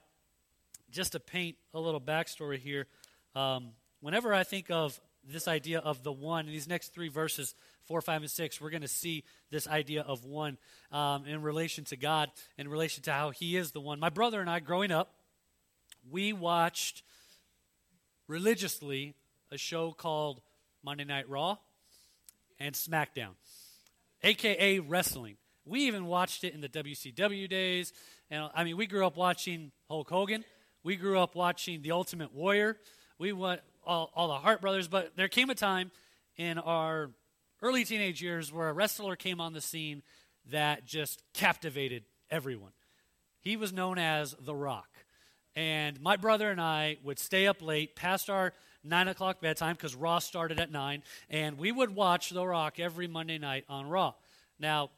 [0.91, 2.87] just to paint a little backstory here,
[3.35, 7.55] um, whenever I think of this idea of the one, in these next three verses,
[7.85, 10.57] four, five, and six, we're going to see this idea of one
[10.93, 14.01] um, in relation to God, in relation to how He is the one.
[14.01, 15.13] My brother and I, growing up,
[16.11, 17.03] we watched
[18.29, 19.15] religiously
[19.53, 20.41] a show called
[20.87, 21.57] Monday Night Raw,
[22.61, 23.33] and SmackDown,
[24.23, 25.37] aka wrestling.
[25.65, 27.93] We even watched it in the WCW days.
[28.31, 30.45] And I mean, we grew up watching Hulk Hogan.
[30.85, 32.77] We grew up watching The Ultimate Warrior.
[33.19, 34.87] We went all, all the Hart brothers.
[34.87, 35.91] But there came a time
[36.37, 37.11] in our
[37.61, 40.05] early teenage years where a wrestler came on the scene
[40.53, 42.71] that just captivated everyone.
[43.41, 44.89] He was known as The Rock.
[45.57, 48.53] And my brother and I would stay up late past our
[48.87, 53.09] 9 o'clock bedtime because Raw started at 9, and we would watch The Rock every
[53.09, 54.15] Monday night on Raw.
[54.59, 54.91] Now,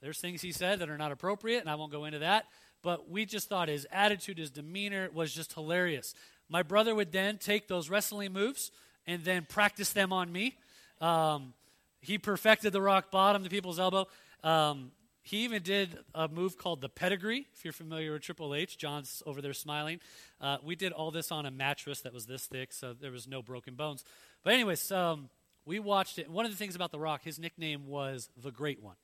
[0.00, 2.46] there's things he said that are not appropriate, and I won't go into that,
[2.82, 6.14] but we just thought his attitude, his demeanor was just hilarious.
[6.48, 8.72] My brother would then take those wrestling moves
[9.06, 10.56] and then practice them on me.
[11.00, 11.54] Um,
[12.00, 14.06] he perfected the rock bottom, the people's elbow.
[14.42, 14.90] Um,
[15.22, 17.46] he even did a move called the pedigree.
[17.54, 20.00] If you're familiar with Triple H, John's over there smiling.
[20.40, 23.28] Uh, we did all this on a mattress that was this thick, so there was
[23.28, 24.04] no broken bones.
[24.42, 25.28] But anyways, um,
[25.64, 26.28] we watched it.
[26.28, 28.96] One of the things about The Rock, his nickname was the Great One.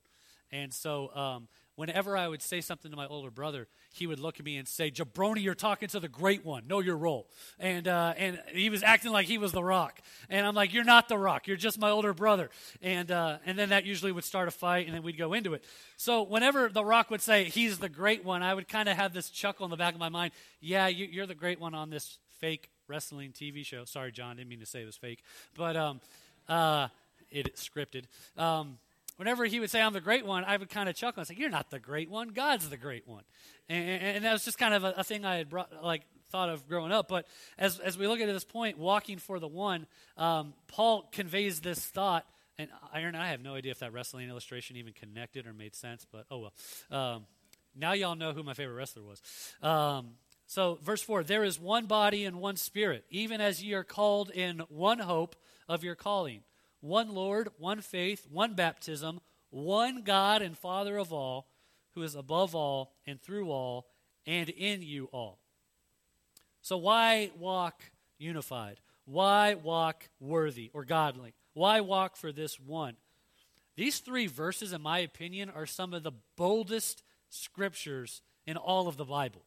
[0.51, 1.47] And so um,
[1.79, 4.67] whenever I would say something to my older brother, he would look at me and
[4.67, 6.67] say, Jabroni, you're talking to the great one.
[6.67, 7.29] Know your role.
[7.57, 10.01] And, uh, and he was acting like he was the rock.
[10.29, 11.47] And I'm like, You're not the rock.
[11.47, 12.49] You're just my older brother.
[12.81, 15.53] And, uh, and then that usually would start a fight, and then we'd go into
[15.53, 15.63] it.
[15.95, 19.13] So whenever the rock would say, He's the great one, I would kind of have
[19.13, 20.33] this chuckle in the back of my mind.
[20.59, 23.85] Yeah, you, are the great one on this fake wrestling TV show.
[23.85, 25.23] Sorry, John, didn't mean to say it was fake.
[25.55, 26.01] But um,
[26.49, 26.89] uh,
[27.31, 28.03] it scripted.
[28.37, 28.79] Um,
[29.19, 31.35] whenever he would say, I'm the great one, I would kind of chuckle and say,
[31.37, 32.29] You're not the great one.
[32.29, 33.23] God's the great one.
[33.67, 36.47] And, and that was just kind of a, a, thing I had brought, like, thought
[36.47, 37.09] of growing up.
[37.09, 37.27] But
[37.57, 41.85] as, as we look at this point, walking for the one, um, Paul conveys this
[41.85, 42.25] thought.
[42.57, 46.07] And Aaron, I have no idea if that wrestling illustration even connected or made sense,
[46.09, 46.49] but oh
[46.89, 46.97] well.
[46.99, 47.25] Um,
[47.75, 49.21] now y'all know who my favorite wrestler was.
[49.61, 50.11] Um,
[50.47, 54.31] so, verse 4 There is one body and one spirit, even as ye are called
[54.31, 55.35] in one hope
[55.67, 56.41] of your calling
[56.81, 61.47] one Lord, one faith, one baptism, one God and Father of all,
[61.95, 63.87] who is above all and through all
[64.25, 65.39] and in you all.
[66.61, 67.83] So, why walk
[68.17, 68.79] unified?
[69.05, 71.33] Why walk worthy or godly?
[71.53, 72.95] Why walk for this one?
[73.75, 78.97] These three verses, in my opinion, are some of the boldest scriptures in all of
[78.97, 79.41] the Bible.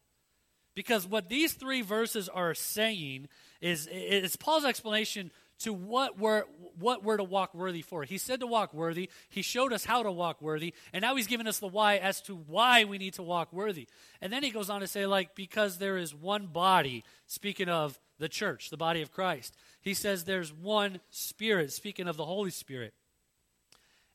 [0.75, 3.29] Because what these three verses are saying
[3.61, 5.31] is, is Paul's explanation
[5.63, 6.45] to what we're,
[6.79, 8.05] what we're to walk worthy for.
[8.05, 9.11] He said to walk worthy.
[9.29, 10.75] He showed us how to walk worthy.
[10.93, 13.89] And now he's given us the why as to why we need to walk worthy.
[14.21, 17.99] And then he goes on to say, like, because there is one body, speaking of
[18.19, 19.57] the church, the body of Christ.
[19.81, 22.95] He says there's one spirit, speaking of the Holy Spirit.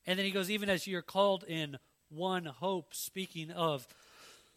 [0.05, 1.77] And then he goes, even as you're called in
[2.09, 3.87] one hope, speaking of,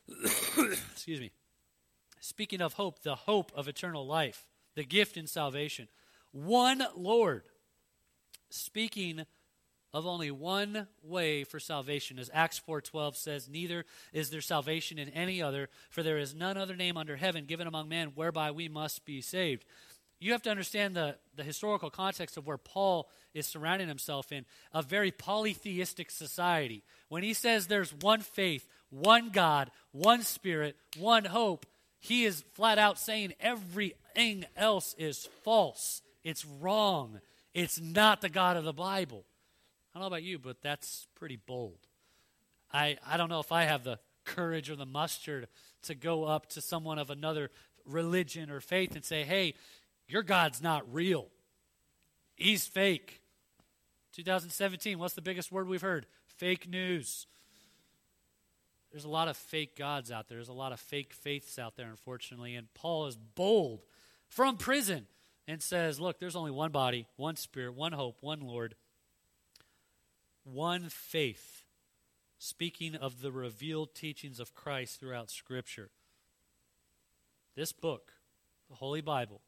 [0.54, 1.32] excuse me,
[2.20, 5.88] speaking of hope, the hope of eternal life, the gift in salvation
[6.32, 7.42] one Lord.
[8.50, 9.24] Speaking
[9.92, 15.08] of only one way for salvation as acts 4.12 says neither is there salvation in
[15.08, 18.68] any other for there is none other name under heaven given among men whereby we
[18.68, 19.64] must be saved.
[20.20, 24.44] You have to understand the, the historical context of where paul is surrounding himself in
[24.72, 26.84] a very polytheistic society.
[27.08, 31.66] When he says there's one faith one god one spirit one hope
[31.98, 37.20] he is flat out saying everything else is false it's wrong.
[37.54, 39.24] It's not the God of the Bible.
[39.92, 41.78] I don't know about you, but that's pretty bold.
[42.72, 45.48] I, I don't know if I have the courage or the mustard
[45.82, 47.50] to go up to someone of another
[47.84, 49.54] religion or faith and say, hey,
[50.06, 51.28] your God's not real.
[52.36, 53.20] He's fake.
[54.14, 56.06] 2017, what's the biggest word we've heard?
[56.26, 57.26] Fake news.
[58.90, 60.38] There's a lot of fake gods out there.
[60.38, 62.56] There's a lot of fake faiths out there, unfortunately.
[62.56, 63.84] And Paul is bold
[64.28, 65.06] from prison
[65.46, 68.74] and says, Look, there's only one body, one spirit, one hope, one Lord,
[70.44, 71.62] one faith.
[72.38, 75.90] Speaking of the revealed teachings of Christ throughout Scripture.
[77.54, 78.12] This book,
[78.70, 79.42] the Holy Bible,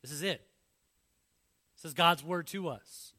[0.00, 0.46] this is it.
[1.76, 3.14] This is God's Word to us.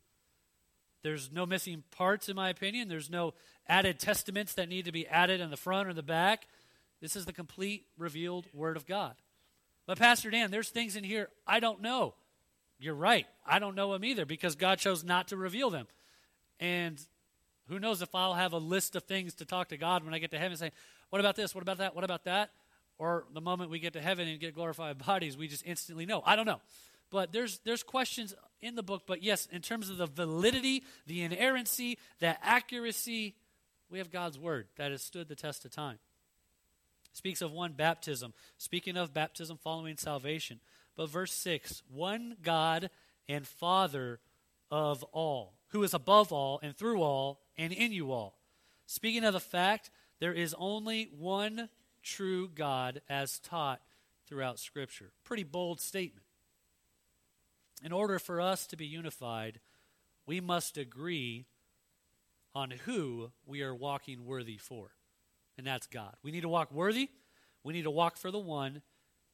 [1.01, 2.87] There's no missing parts, in my opinion.
[2.87, 3.33] There's no
[3.67, 6.47] added testaments that need to be added in the front or the back.
[7.01, 9.15] This is the complete revealed Word of God.
[9.85, 12.15] But, Pastor Dan, there's things in here I don't know.
[12.79, 13.25] You're right.
[13.45, 15.87] I don't know them either because God chose not to reveal them.
[16.59, 16.99] And
[17.67, 20.19] who knows if I'll have a list of things to talk to God when I
[20.19, 20.73] get to heaven saying,
[21.09, 21.55] What about this?
[21.55, 21.95] What about that?
[21.95, 22.51] What about that?
[22.97, 26.21] Or the moment we get to heaven and get glorified bodies, we just instantly know.
[26.25, 26.61] I don't know.
[27.11, 31.21] But there's there's questions in the book, but yes, in terms of the validity, the
[31.21, 33.35] inerrancy, the accuracy,
[33.89, 35.99] we have God's word that has stood the test of time
[37.15, 40.59] speaks of one baptism, speaking of baptism following salvation.
[40.97, 42.89] But verse 6 one God
[43.27, 44.19] and Father
[44.69, 48.37] of all, who is above all and through all and in you all.
[48.85, 51.69] Speaking of the fact, there is only one
[52.03, 53.81] true God as taught
[54.27, 55.11] throughout Scripture.
[55.23, 56.25] Pretty bold statement.
[57.83, 59.59] In order for us to be unified,
[60.25, 61.45] we must agree
[62.53, 64.91] on who we are walking worthy for
[65.57, 66.15] and that's God.
[66.23, 67.09] We need to walk worthy.
[67.63, 68.81] We need to walk for the one,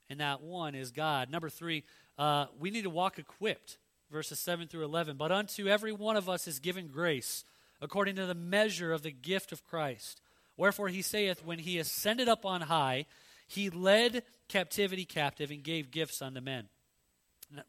[0.10, 1.30] and that one is God.
[1.30, 1.84] Number three,
[2.18, 3.78] uh, we need to walk equipped.
[4.12, 5.16] Verses 7 through 11.
[5.16, 7.46] But unto every one of us is given grace,
[7.82, 10.22] according to the measure of the gift of Christ.
[10.58, 13.06] Wherefore he saith, When he ascended up on high,
[13.48, 16.68] he led captivity captive and gave gifts unto men.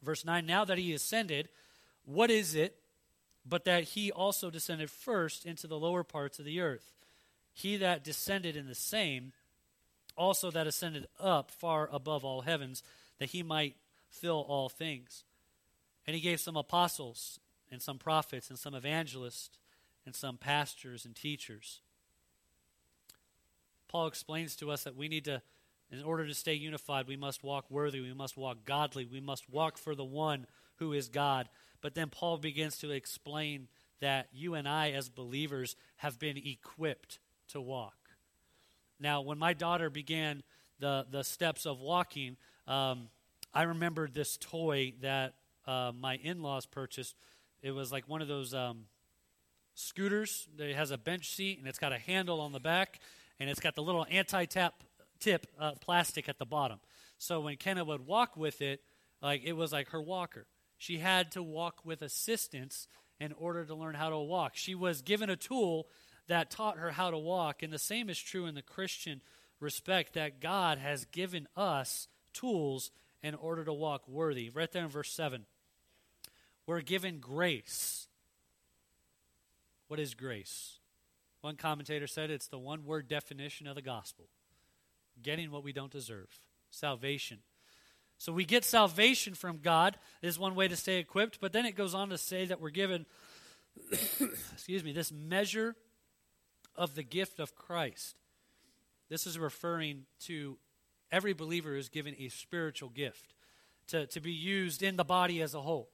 [0.01, 1.49] Verse 9 Now that he ascended,
[2.05, 2.75] what is it
[3.45, 6.93] but that he also descended first into the lower parts of the earth?
[7.53, 9.31] He that descended in the same,
[10.17, 12.83] also that ascended up far above all heavens,
[13.19, 13.75] that he might
[14.09, 15.23] fill all things.
[16.05, 17.39] And he gave some apostles,
[17.73, 19.57] and some prophets and some evangelists
[20.05, 21.81] and some pastors and teachers.
[23.87, 25.41] Paul explains to us that we need to,
[25.91, 29.49] in order to stay unified, we must walk worthy, we must walk godly, we must
[29.49, 31.49] walk for the one who is God.
[31.81, 33.67] But then Paul begins to explain
[33.99, 37.19] that you and I, as believers, have been equipped
[37.53, 37.95] to walk.
[38.99, 40.43] Now, when my daughter began
[40.79, 42.37] the, the steps of walking,
[42.67, 43.09] um,
[43.53, 45.33] I remembered this toy that
[45.65, 47.15] uh, my in laws purchased.
[47.61, 48.85] It was like one of those um,
[49.75, 52.99] scooters that has a bench seat and it's got a handle on the back
[53.39, 54.83] and it's got the little anti tap
[55.19, 56.79] tip uh, plastic at the bottom.
[57.17, 58.81] So when Kenna would walk with it,
[59.21, 60.45] like it was like her walker.
[60.77, 62.87] She had to walk with assistance
[63.19, 64.53] in order to learn how to walk.
[64.55, 65.87] She was given a tool
[66.27, 69.21] that taught her how to walk, and the same is true in the Christian
[69.59, 74.49] respect that God has given us tools in order to walk worthy.
[74.49, 75.45] Right there in verse 7.
[76.65, 78.07] We're given grace.
[79.87, 80.79] What is grace?
[81.41, 84.25] One commentator said it's the one word definition of the gospel
[85.21, 86.27] getting what we don't deserve
[86.71, 87.39] salvation.
[88.17, 91.75] So we get salvation from God is one way to stay equipped, but then it
[91.75, 93.05] goes on to say that we're given
[94.53, 95.75] excuse me, this measure
[96.75, 98.15] of the gift of Christ.
[99.09, 100.57] This is referring to
[101.11, 103.33] every believer is given a spiritual gift
[103.87, 105.89] to, to be used in the body as a whole.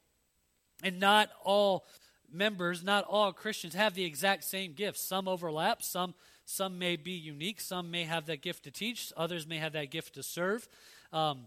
[0.84, 1.86] And not all
[2.32, 5.02] members, not all Christians have the exact same gifts.
[5.02, 6.13] Some overlap, some
[6.46, 9.92] some may be unique, some may have that gift to teach, others may have that
[9.92, 10.68] gift to serve.
[11.13, 11.46] Um,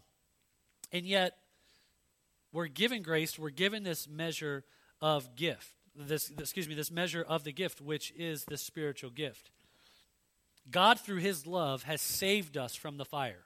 [0.93, 1.39] and yet,
[2.53, 4.63] we're given grace, we're given this measure
[5.01, 5.75] of gift.
[5.95, 9.51] This, excuse me, this measure of the gift, which is the spiritual gift.
[10.71, 13.45] God, through his love, has saved us from the fire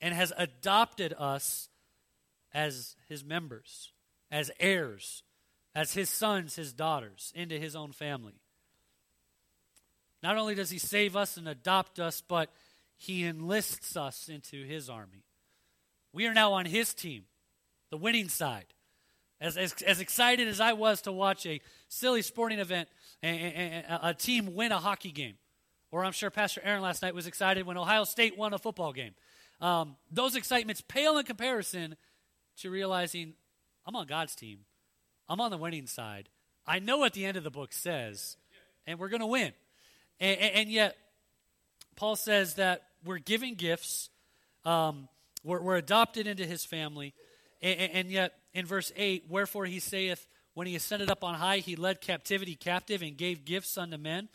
[0.00, 1.68] and has adopted us
[2.52, 3.92] as his members,
[4.30, 5.22] as heirs,
[5.74, 8.40] as his sons, his daughters, into his own family.
[10.22, 12.50] Not only does he save us and adopt us, but
[12.96, 15.24] he enlists us into his army.
[16.12, 17.24] We are now on his team,
[17.90, 18.74] the winning side.
[19.40, 22.88] As, as, as excited as I was to watch a silly sporting event
[23.22, 25.34] and, and, and a team win a hockey game,
[25.90, 28.92] or I'm sure Pastor Aaron last night was excited when Ohio State won a football
[28.92, 29.14] game.
[29.60, 31.96] Um, those excitements pale in comparison
[32.58, 33.34] to realizing
[33.86, 34.60] I'm on God's team.
[35.28, 36.28] I'm on the winning side.
[36.66, 38.36] I know what the end of the book says,
[38.86, 39.52] and we're going to win.
[40.20, 40.96] And, and, yet,
[41.96, 44.10] Paul says that we're giving gifts,
[44.64, 45.08] um,
[45.44, 47.14] we're, we're, adopted into his family,
[47.62, 51.58] and, and yet, in verse 8, wherefore he saith, when he ascended up on high,
[51.58, 54.28] he led captivity captive and gave gifts unto men.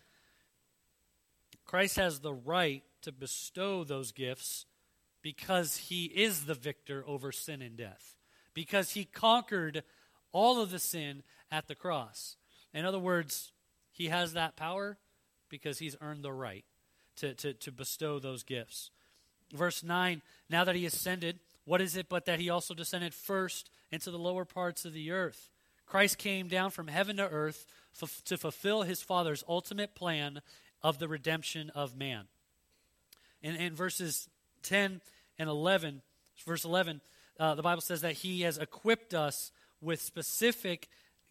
[1.65, 4.65] Christ has the right to bestow those gifts
[5.21, 8.15] because he is the victor over sin and death,
[8.53, 9.83] because he conquered
[10.31, 12.37] all of the sin at the cross.
[12.73, 13.51] In other words,
[13.91, 14.97] he has that power
[15.49, 16.63] because he's earned the right
[17.17, 18.89] to, to, to bestow those gifts.
[19.53, 23.69] Verse 9 Now that he ascended, what is it but that he also descended first
[23.91, 25.49] into the lower parts of the earth?
[25.85, 27.65] Christ came down from heaven to earth
[28.01, 30.41] f- to fulfill his Father's ultimate plan
[30.81, 32.25] of the redemption of man.
[33.41, 34.29] In, in verses
[34.63, 35.01] 10
[35.37, 36.01] and 11,
[36.45, 37.01] verse 11,
[37.39, 40.89] uh, the Bible says that He has equipped us with specific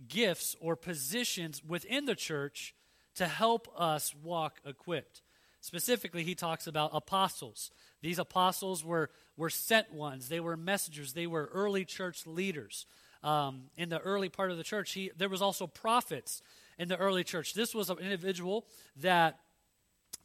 [0.08, 2.74] gifts or positions within the church
[3.14, 5.22] to help us walk equipped.
[5.60, 7.70] Specifically, he talks about apostles.
[8.02, 12.86] These apostles were, were sent ones, they were messengers, they were early church leaders.
[13.22, 16.42] Um, in the early part of the church, he, there was also prophets
[16.78, 17.54] in the early church.
[17.54, 19.38] This was an individual that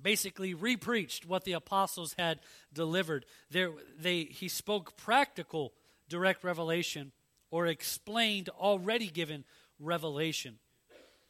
[0.02, 2.40] basically repreached what the apostles had
[2.74, 3.26] delivered.
[3.52, 5.74] There, they, he spoke practical
[6.10, 7.12] direct revelation
[7.52, 9.44] or explained already given
[9.80, 10.58] revelation.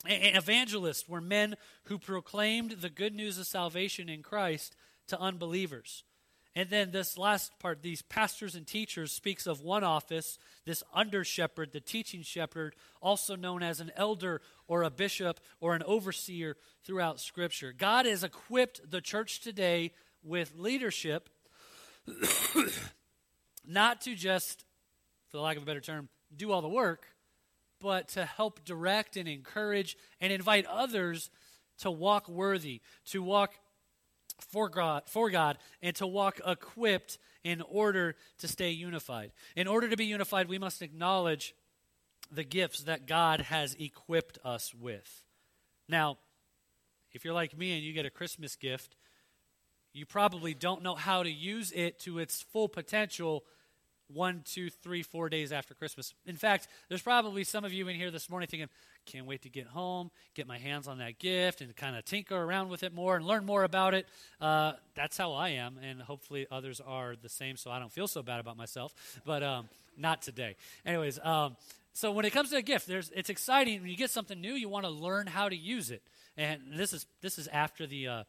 [0.05, 1.55] And evangelists were men
[1.86, 4.75] who proclaimed the good news of salvation in Christ
[5.07, 6.03] to unbelievers.
[6.58, 11.24] And then this last part, these pastors and teachers, speaks of one office, this under
[11.24, 16.58] shepherd, the teaching shepherd, also known as an elder or a bishop or an overseer
[16.84, 17.76] throughout Scripture.
[17.78, 19.91] God has equipped the church today
[20.24, 21.30] with leadership,
[23.67, 24.65] not to just,
[25.30, 27.06] for the lack of a better term, do all the work,
[27.79, 31.29] but to help direct and encourage and invite others
[31.77, 33.54] to walk worthy, to walk
[34.40, 39.31] for God, for God and to walk equipped in order to stay unified.
[39.56, 41.56] In order to be unified, we must acknowledge
[42.31, 45.23] the gifts that God has equipped us with.
[45.88, 46.17] Now,
[47.13, 48.96] if you're like me and you get a Christmas gift,
[49.94, 53.44] you probably don't know how to use it to its full potential
[54.13, 56.13] one, two, three, four days after Christmas.
[56.25, 58.69] In fact, there's probably some of you in here this morning thinking,
[59.05, 62.35] can't wait to get home, get my hands on that gift, and kind of tinker
[62.35, 64.08] around with it more and learn more about it.
[64.39, 68.08] Uh, that's how I am, and hopefully others are the same, so I don't feel
[68.08, 68.93] so bad about myself.
[69.25, 70.55] But um, not today.
[70.85, 71.55] Anyways, um,
[71.93, 74.53] so when it comes to a gift, there's it's exciting when you get something new.
[74.53, 76.03] You want to learn how to use it,
[76.37, 78.23] and this is this is after the uh,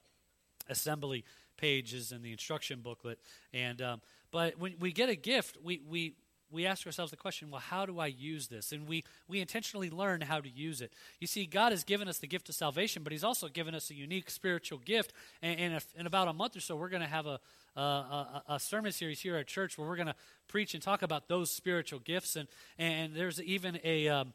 [0.68, 1.24] assembly
[1.58, 3.18] pages and the instruction booklet.
[3.52, 4.00] And um,
[4.30, 6.14] but when we get a gift, we we
[6.50, 8.72] we ask ourselves the question, well, how do I use this?
[8.72, 10.92] And we, we intentionally learn how to use it.
[11.20, 13.90] You see, God has given us the gift of salvation, but He's also given us
[13.90, 15.12] a unique spiritual gift.
[15.42, 17.38] And, and if, in about a month or so, we're going to have a,
[17.76, 20.14] a, a, sermon series here at church where we're going to
[20.48, 22.34] preach and talk about those spiritual gifts.
[22.34, 22.48] And,
[22.78, 24.32] and there's even a, um,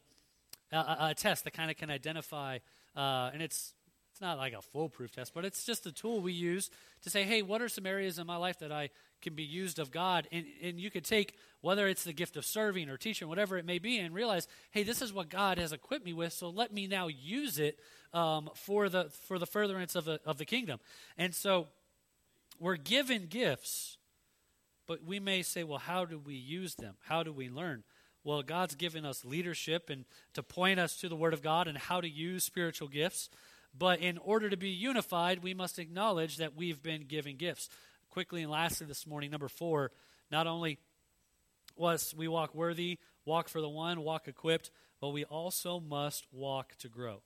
[0.72, 2.60] a, a, test that kind of can identify,
[2.96, 3.74] uh, and it's
[4.24, 6.72] not like a foolproof test, but it's just a tool we use
[7.04, 8.90] to say, hey, what are some areas in my life that I
[9.22, 10.28] can be used of God?
[10.32, 13.66] And, and you could take, whether it's the gift of serving or teaching, whatever it
[13.66, 16.74] may be, and realize, hey, this is what God has equipped me with, so let
[16.74, 17.78] me now use it
[18.14, 20.80] um, for, the, for the furtherance of the, of the kingdom.
[21.18, 21.68] And so
[22.60, 23.98] we're given gifts,
[24.88, 26.96] but we may say, well, how do we use them?
[27.06, 27.84] How do we learn?
[28.24, 31.78] Well, God's given us leadership and to point us to the Word of God and
[31.78, 33.30] how to use spiritual gifts.
[33.78, 37.70] But in order to be unified, we must acknowledge that we've been given gifts.
[38.10, 39.92] Quickly and lastly, this morning, number four,
[40.30, 40.78] not only
[41.76, 44.70] was we walk worthy, walk for the one, walk equipped,
[45.02, 47.22] but we also must walk to grow.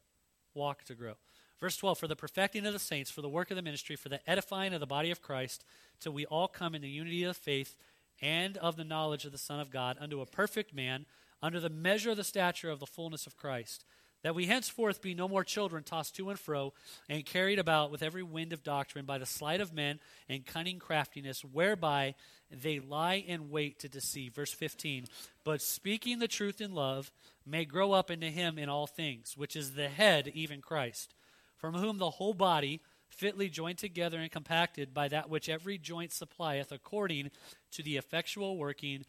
[0.53, 1.15] Walk to grow.
[1.59, 4.09] Verse 12 For the perfecting of the saints, for the work of the ministry, for
[4.09, 5.65] the edifying of the body of Christ,
[5.99, 7.75] till we all come in the unity of faith
[8.21, 11.05] and of the knowledge of the Son of God, unto a perfect man,
[11.41, 13.83] under the measure of the stature of the fullness of Christ
[14.23, 16.73] that we henceforth be no more children tossed to and fro
[17.09, 20.79] and carried about with every wind of doctrine by the sleight of men and cunning
[20.79, 22.15] craftiness whereby
[22.51, 24.33] they lie in wait to deceive.
[24.33, 25.05] Verse 15
[25.43, 27.11] but speaking the truth in love
[27.45, 31.13] may grow up into him in all things which is the head even Christ
[31.55, 36.11] from whom the whole body fitly joined together and compacted by that which every joint
[36.11, 37.31] supplieth according
[37.71, 39.05] to the effectual working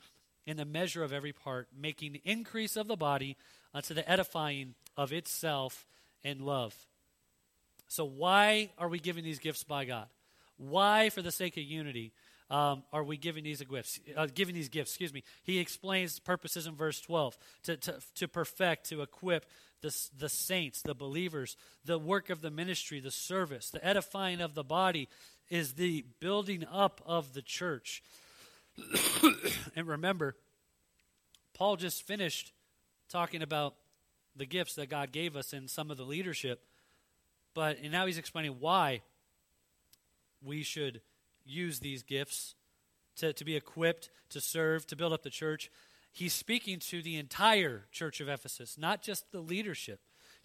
[0.47, 3.37] in the measure of every part making increase of the body
[3.75, 5.87] unto the edifying of itself
[6.25, 6.75] and love.
[7.89, 10.07] So, why are we giving these gifts by God?
[10.57, 12.13] Why, for the sake of unity,
[12.51, 14.01] um, are we giving these gifts?
[14.17, 15.23] Uh, giving these gifts, excuse me.
[15.43, 19.47] He explains purposes in verse 12 to, to, to perfect, to equip
[19.81, 24.55] the, the saints, the believers, the work of the ministry, the service, the edifying of
[24.55, 25.09] the body
[25.51, 28.03] is the building up of the church.
[29.77, 30.37] and remember,
[31.55, 32.53] Paul just finished
[33.09, 33.75] talking about
[34.37, 36.65] the gifts that God gave us and some of the leadership.
[37.55, 39.03] But and now he's explaining why
[40.43, 41.01] we should
[41.45, 42.55] use these gifts
[43.17, 45.71] to, to be equipped, to serve, to build up the church.
[46.13, 50.01] He's speaking to the entire church of Ephesus, not just the leadership.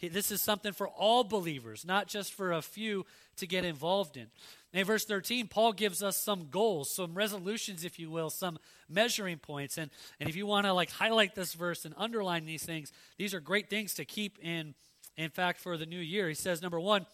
[0.09, 3.05] This is something for all believers, not just for a few
[3.37, 4.27] to get involved in.
[4.73, 8.57] In verse 13, Paul gives us some goals, some resolutions, if you will, some
[8.89, 9.77] measuring points.
[9.77, 13.33] And, and if you want to like highlight this verse and underline these things, these
[13.33, 14.73] are great things to keep in,
[15.15, 16.27] in fact, for the new year.
[16.27, 17.05] He says, number one,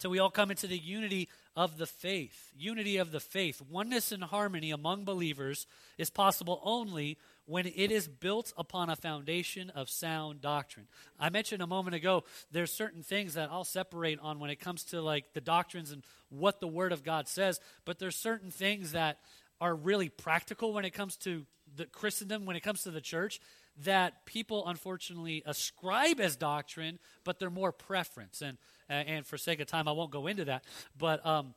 [0.00, 2.50] till we all come into the unity of the faith.
[2.58, 3.62] Unity of the faith.
[3.62, 5.66] Oneness and harmony among believers
[5.98, 7.16] is possible only
[7.46, 10.86] when it is built upon a foundation of sound doctrine.
[11.18, 14.84] I mentioned a moment ago there's certain things that I'll separate on when it comes
[14.86, 18.92] to like the doctrines and what the word of God says, but there's certain things
[18.92, 19.18] that
[19.60, 23.40] are really practical when it comes to the Christendom, when it comes to the church,
[23.84, 28.42] that people unfortunately ascribe as doctrine, but they're more preference.
[28.42, 30.64] And and for sake of time, I won't go into that.
[30.96, 31.54] But um,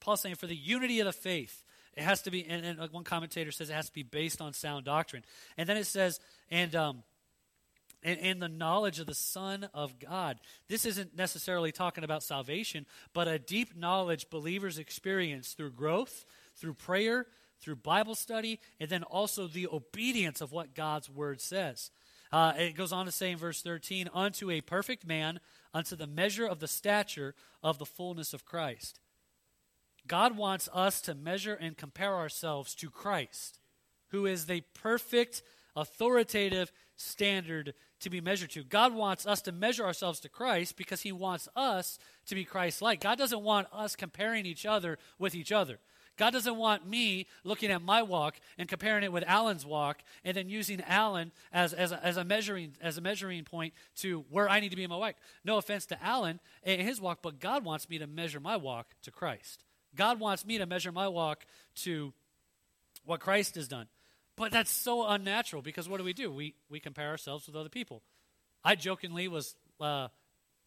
[0.00, 1.64] Paul's saying for the unity of the faith,
[1.96, 4.52] it has to be, and, and, one commentator says it has to be based on
[4.52, 5.24] sound doctrine.
[5.56, 6.20] And then it says,
[6.50, 7.02] and, um,
[8.02, 10.38] and, and the knowledge of the Son of God.
[10.68, 16.24] This isn't necessarily talking about salvation, but a deep knowledge believers experience through growth,
[16.56, 17.26] through prayer,
[17.60, 21.90] through Bible study, and then also the obedience of what God's word says.
[22.32, 25.40] Uh, it goes on to say in verse 13, unto a perfect man,
[25.74, 29.00] unto the measure of the stature of the fullness of Christ.
[30.06, 33.58] God wants us to measure and compare ourselves to Christ,
[34.08, 35.42] who is the perfect,
[35.76, 38.64] authoritative standard to be measured to.
[38.64, 42.82] God wants us to measure ourselves to Christ because he wants us to be Christ
[42.82, 43.00] like.
[43.00, 45.78] God doesn't want us comparing each other with each other.
[46.16, 50.36] God doesn't want me looking at my walk and comparing it with Alan's walk and
[50.36, 54.48] then using Alan as, as, a, as, a measuring, as a measuring point to where
[54.48, 55.14] I need to be in my walk.
[55.44, 58.88] No offense to Alan and his walk, but God wants me to measure my walk
[59.02, 59.64] to Christ.
[59.94, 61.44] God wants me to measure my walk
[61.76, 62.12] to
[63.04, 63.86] what Christ has done.
[64.36, 66.30] But that's so unnatural because what do we do?
[66.30, 68.02] We, we compare ourselves with other people.
[68.64, 70.08] I jokingly was, uh,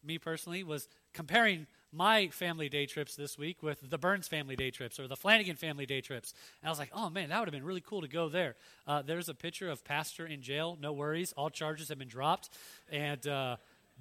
[0.04, 4.70] me personally, was comparing my family day trips this week with the Burns family day
[4.70, 6.34] trips or the Flanagan family day trips.
[6.60, 8.56] And I was like, oh man, that would have been really cool to go there.
[8.86, 10.76] Uh, there's a picture of Pastor in jail.
[10.80, 11.32] No worries.
[11.36, 12.50] All charges have been dropped.
[12.90, 13.56] And, uh,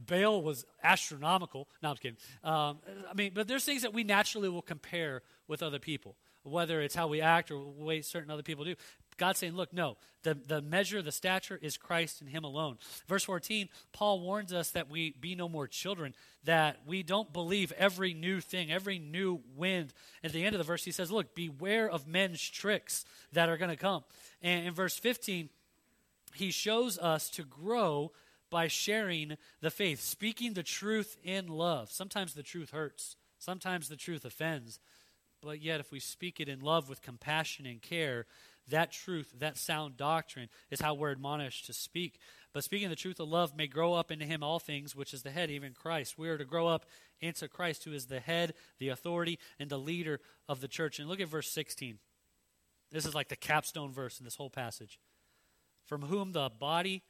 [0.06, 1.68] bail was astronomical.
[1.82, 2.18] No, I'm kidding.
[2.44, 2.80] Um,
[3.10, 6.96] I mean, but there's things that we naturally will compare with other people, whether it's
[6.96, 8.76] how we act or the way certain other people do.
[9.18, 12.78] God's saying, look, no, the, the measure, the stature is Christ and Him alone.
[13.08, 17.72] Verse 14, Paul warns us that we be no more children, that we don't believe
[17.78, 19.94] every new thing, every new wind.
[20.24, 23.58] At the end of the verse, he says, look, beware of men's tricks that are
[23.58, 24.04] going to come.
[24.42, 25.50] And in verse 15,
[26.34, 28.12] he shows us to grow
[28.54, 31.92] by sharing the faith, speaking the truth in love.
[31.92, 34.80] Sometimes the truth hurts, sometimes the truth offends.
[35.42, 38.28] But yet, if we speak it in love with compassion and care,
[38.70, 42.20] that truth, that sound doctrine, is how we're admonished to speak.
[42.54, 45.24] But speaking the truth of love may grow up into him all things, which is
[45.24, 46.20] the head, even Christ.
[46.20, 46.86] We are to grow up
[47.20, 51.00] into Christ, who is the head, the authority, and the leader of the church.
[51.00, 51.98] And look at verse 16.
[52.92, 55.00] This is like the capstone verse in this whole passage.
[55.84, 57.02] From whom the body,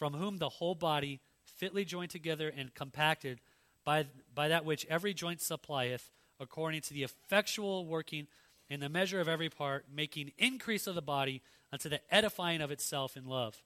[0.00, 3.38] from whom the whole body, fitly joined together and compacted
[3.84, 6.08] by, by that which every joint supplieth,
[6.40, 8.26] according to the effectual working
[8.70, 12.70] in the measure of every part, making increase of the body unto the edifying of
[12.70, 13.60] itself in love.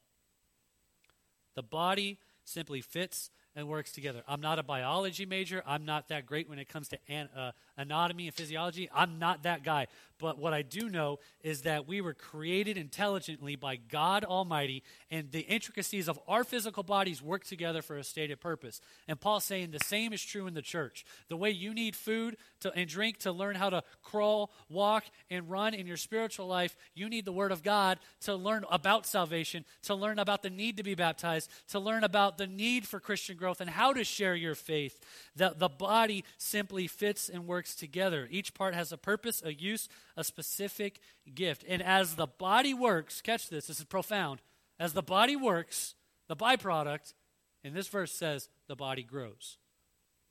[1.55, 4.23] The body simply fits and works together.
[4.27, 5.63] I'm not a biology major.
[5.67, 8.89] I'm not that great when it comes to an, uh, anatomy and physiology.
[8.93, 9.87] I'm not that guy.
[10.19, 15.31] But what I do know is that we were created intelligently by God Almighty, and
[15.31, 18.81] the intricacies of our physical bodies work together for a stated purpose.
[19.07, 21.05] And Paul's saying the same is true in the church.
[21.29, 25.51] The way you need food to, and drink to learn how to crawl, walk, and
[25.51, 29.65] run in your spiritual life, you need the Word of God to learn about salvation,
[29.83, 33.37] to learn about the need to be baptized, to learn about the need for Christian
[33.37, 35.01] growth and how to share your faith.
[35.37, 38.29] The, the body simply fits and works together.
[38.31, 41.01] Each part has a purpose, a use, a specific
[41.35, 41.65] gift.
[41.69, 44.41] And as the body works, catch this, this is profound.
[44.79, 45.95] As the body works,
[46.29, 47.15] the byproduct,
[47.63, 49.59] in this verse says, the body grows.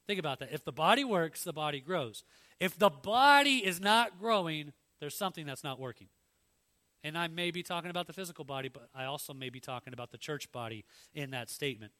[0.07, 0.51] Think about that.
[0.51, 2.24] If the body works, the body grows.
[2.59, 6.07] If the body is not growing, there's something that's not working.
[7.03, 9.93] And I may be talking about the physical body, but I also may be talking
[9.93, 11.91] about the church body in that statement.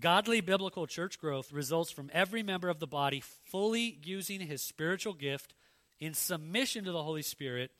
[0.00, 5.14] Godly biblical church growth results from every member of the body fully using his spiritual
[5.14, 5.54] gift
[6.00, 7.70] in submission to the Holy Spirit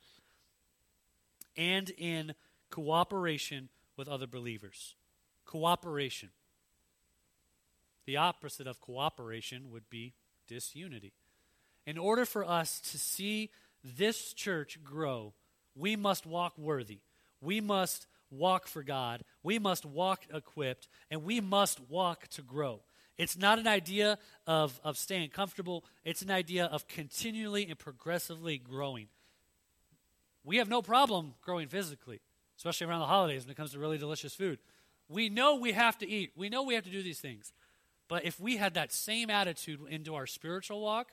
[1.56, 2.34] and in
[2.70, 4.94] cooperation with other believers.
[5.44, 6.30] Cooperation.
[8.06, 10.14] The opposite of cooperation would be
[10.46, 11.12] disunity.
[11.86, 13.50] In order for us to see
[13.82, 15.34] this church grow,
[15.74, 17.00] we must walk worthy.
[17.40, 18.06] We must
[18.38, 19.22] walk for God.
[19.42, 22.80] We must walk equipped, and we must walk to grow.
[23.16, 28.58] It's not an idea of, of staying comfortable, it's an idea of continually and progressively
[28.58, 29.08] growing.
[30.44, 32.20] We have no problem growing physically,
[32.56, 34.58] especially around the holidays when it comes to really delicious food.
[35.08, 37.52] We know we have to eat, we know we have to do these things.
[38.08, 41.12] But if we had that same attitude into our spiritual walk,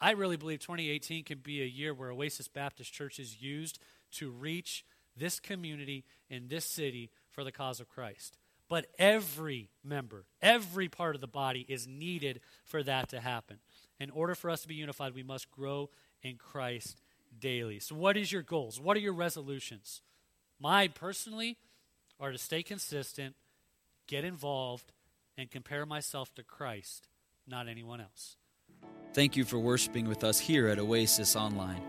[0.00, 3.78] I really believe 2018 can be a year where Oasis Baptist Church is used
[4.12, 4.84] to reach
[5.16, 8.36] this community in this city for the cause of Christ.
[8.68, 13.58] But every member, every part of the body is needed for that to happen.
[13.98, 15.90] In order for us to be unified, we must grow
[16.22, 17.00] in Christ
[17.38, 17.80] daily.
[17.80, 18.80] So, what is your goals?
[18.80, 20.02] What are your resolutions?
[20.60, 21.58] My personally
[22.20, 23.34] are to stay consistent,
[24.06, 24.92] get involved,
[25.36, 27.08] and compare myself to Christ,
[27.46, 28.36] not anyone else.
[29.14, 31.82] Thank you for worshiping with us here at Oasis Online.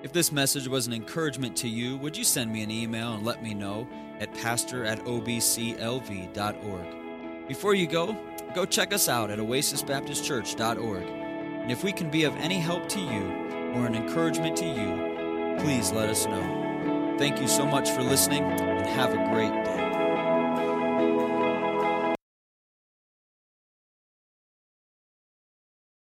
[0.00, 3.26] If this message was an encouragement to you, would you send me an email and
[3.26, 3.88] let me know
[4.20, 6.28] at pastor at obclv.org?
[7.48, 8.16] Before you go,
[8.54, 11.02] go check us out at oasisbaptistchurch.org.
[11.02, 15.56] And if we can be of any help to you or an encouragement to you,
[15.58, 17.16] please let us know.
[17.18, 19.87] Thank you so much for listening and have a great day.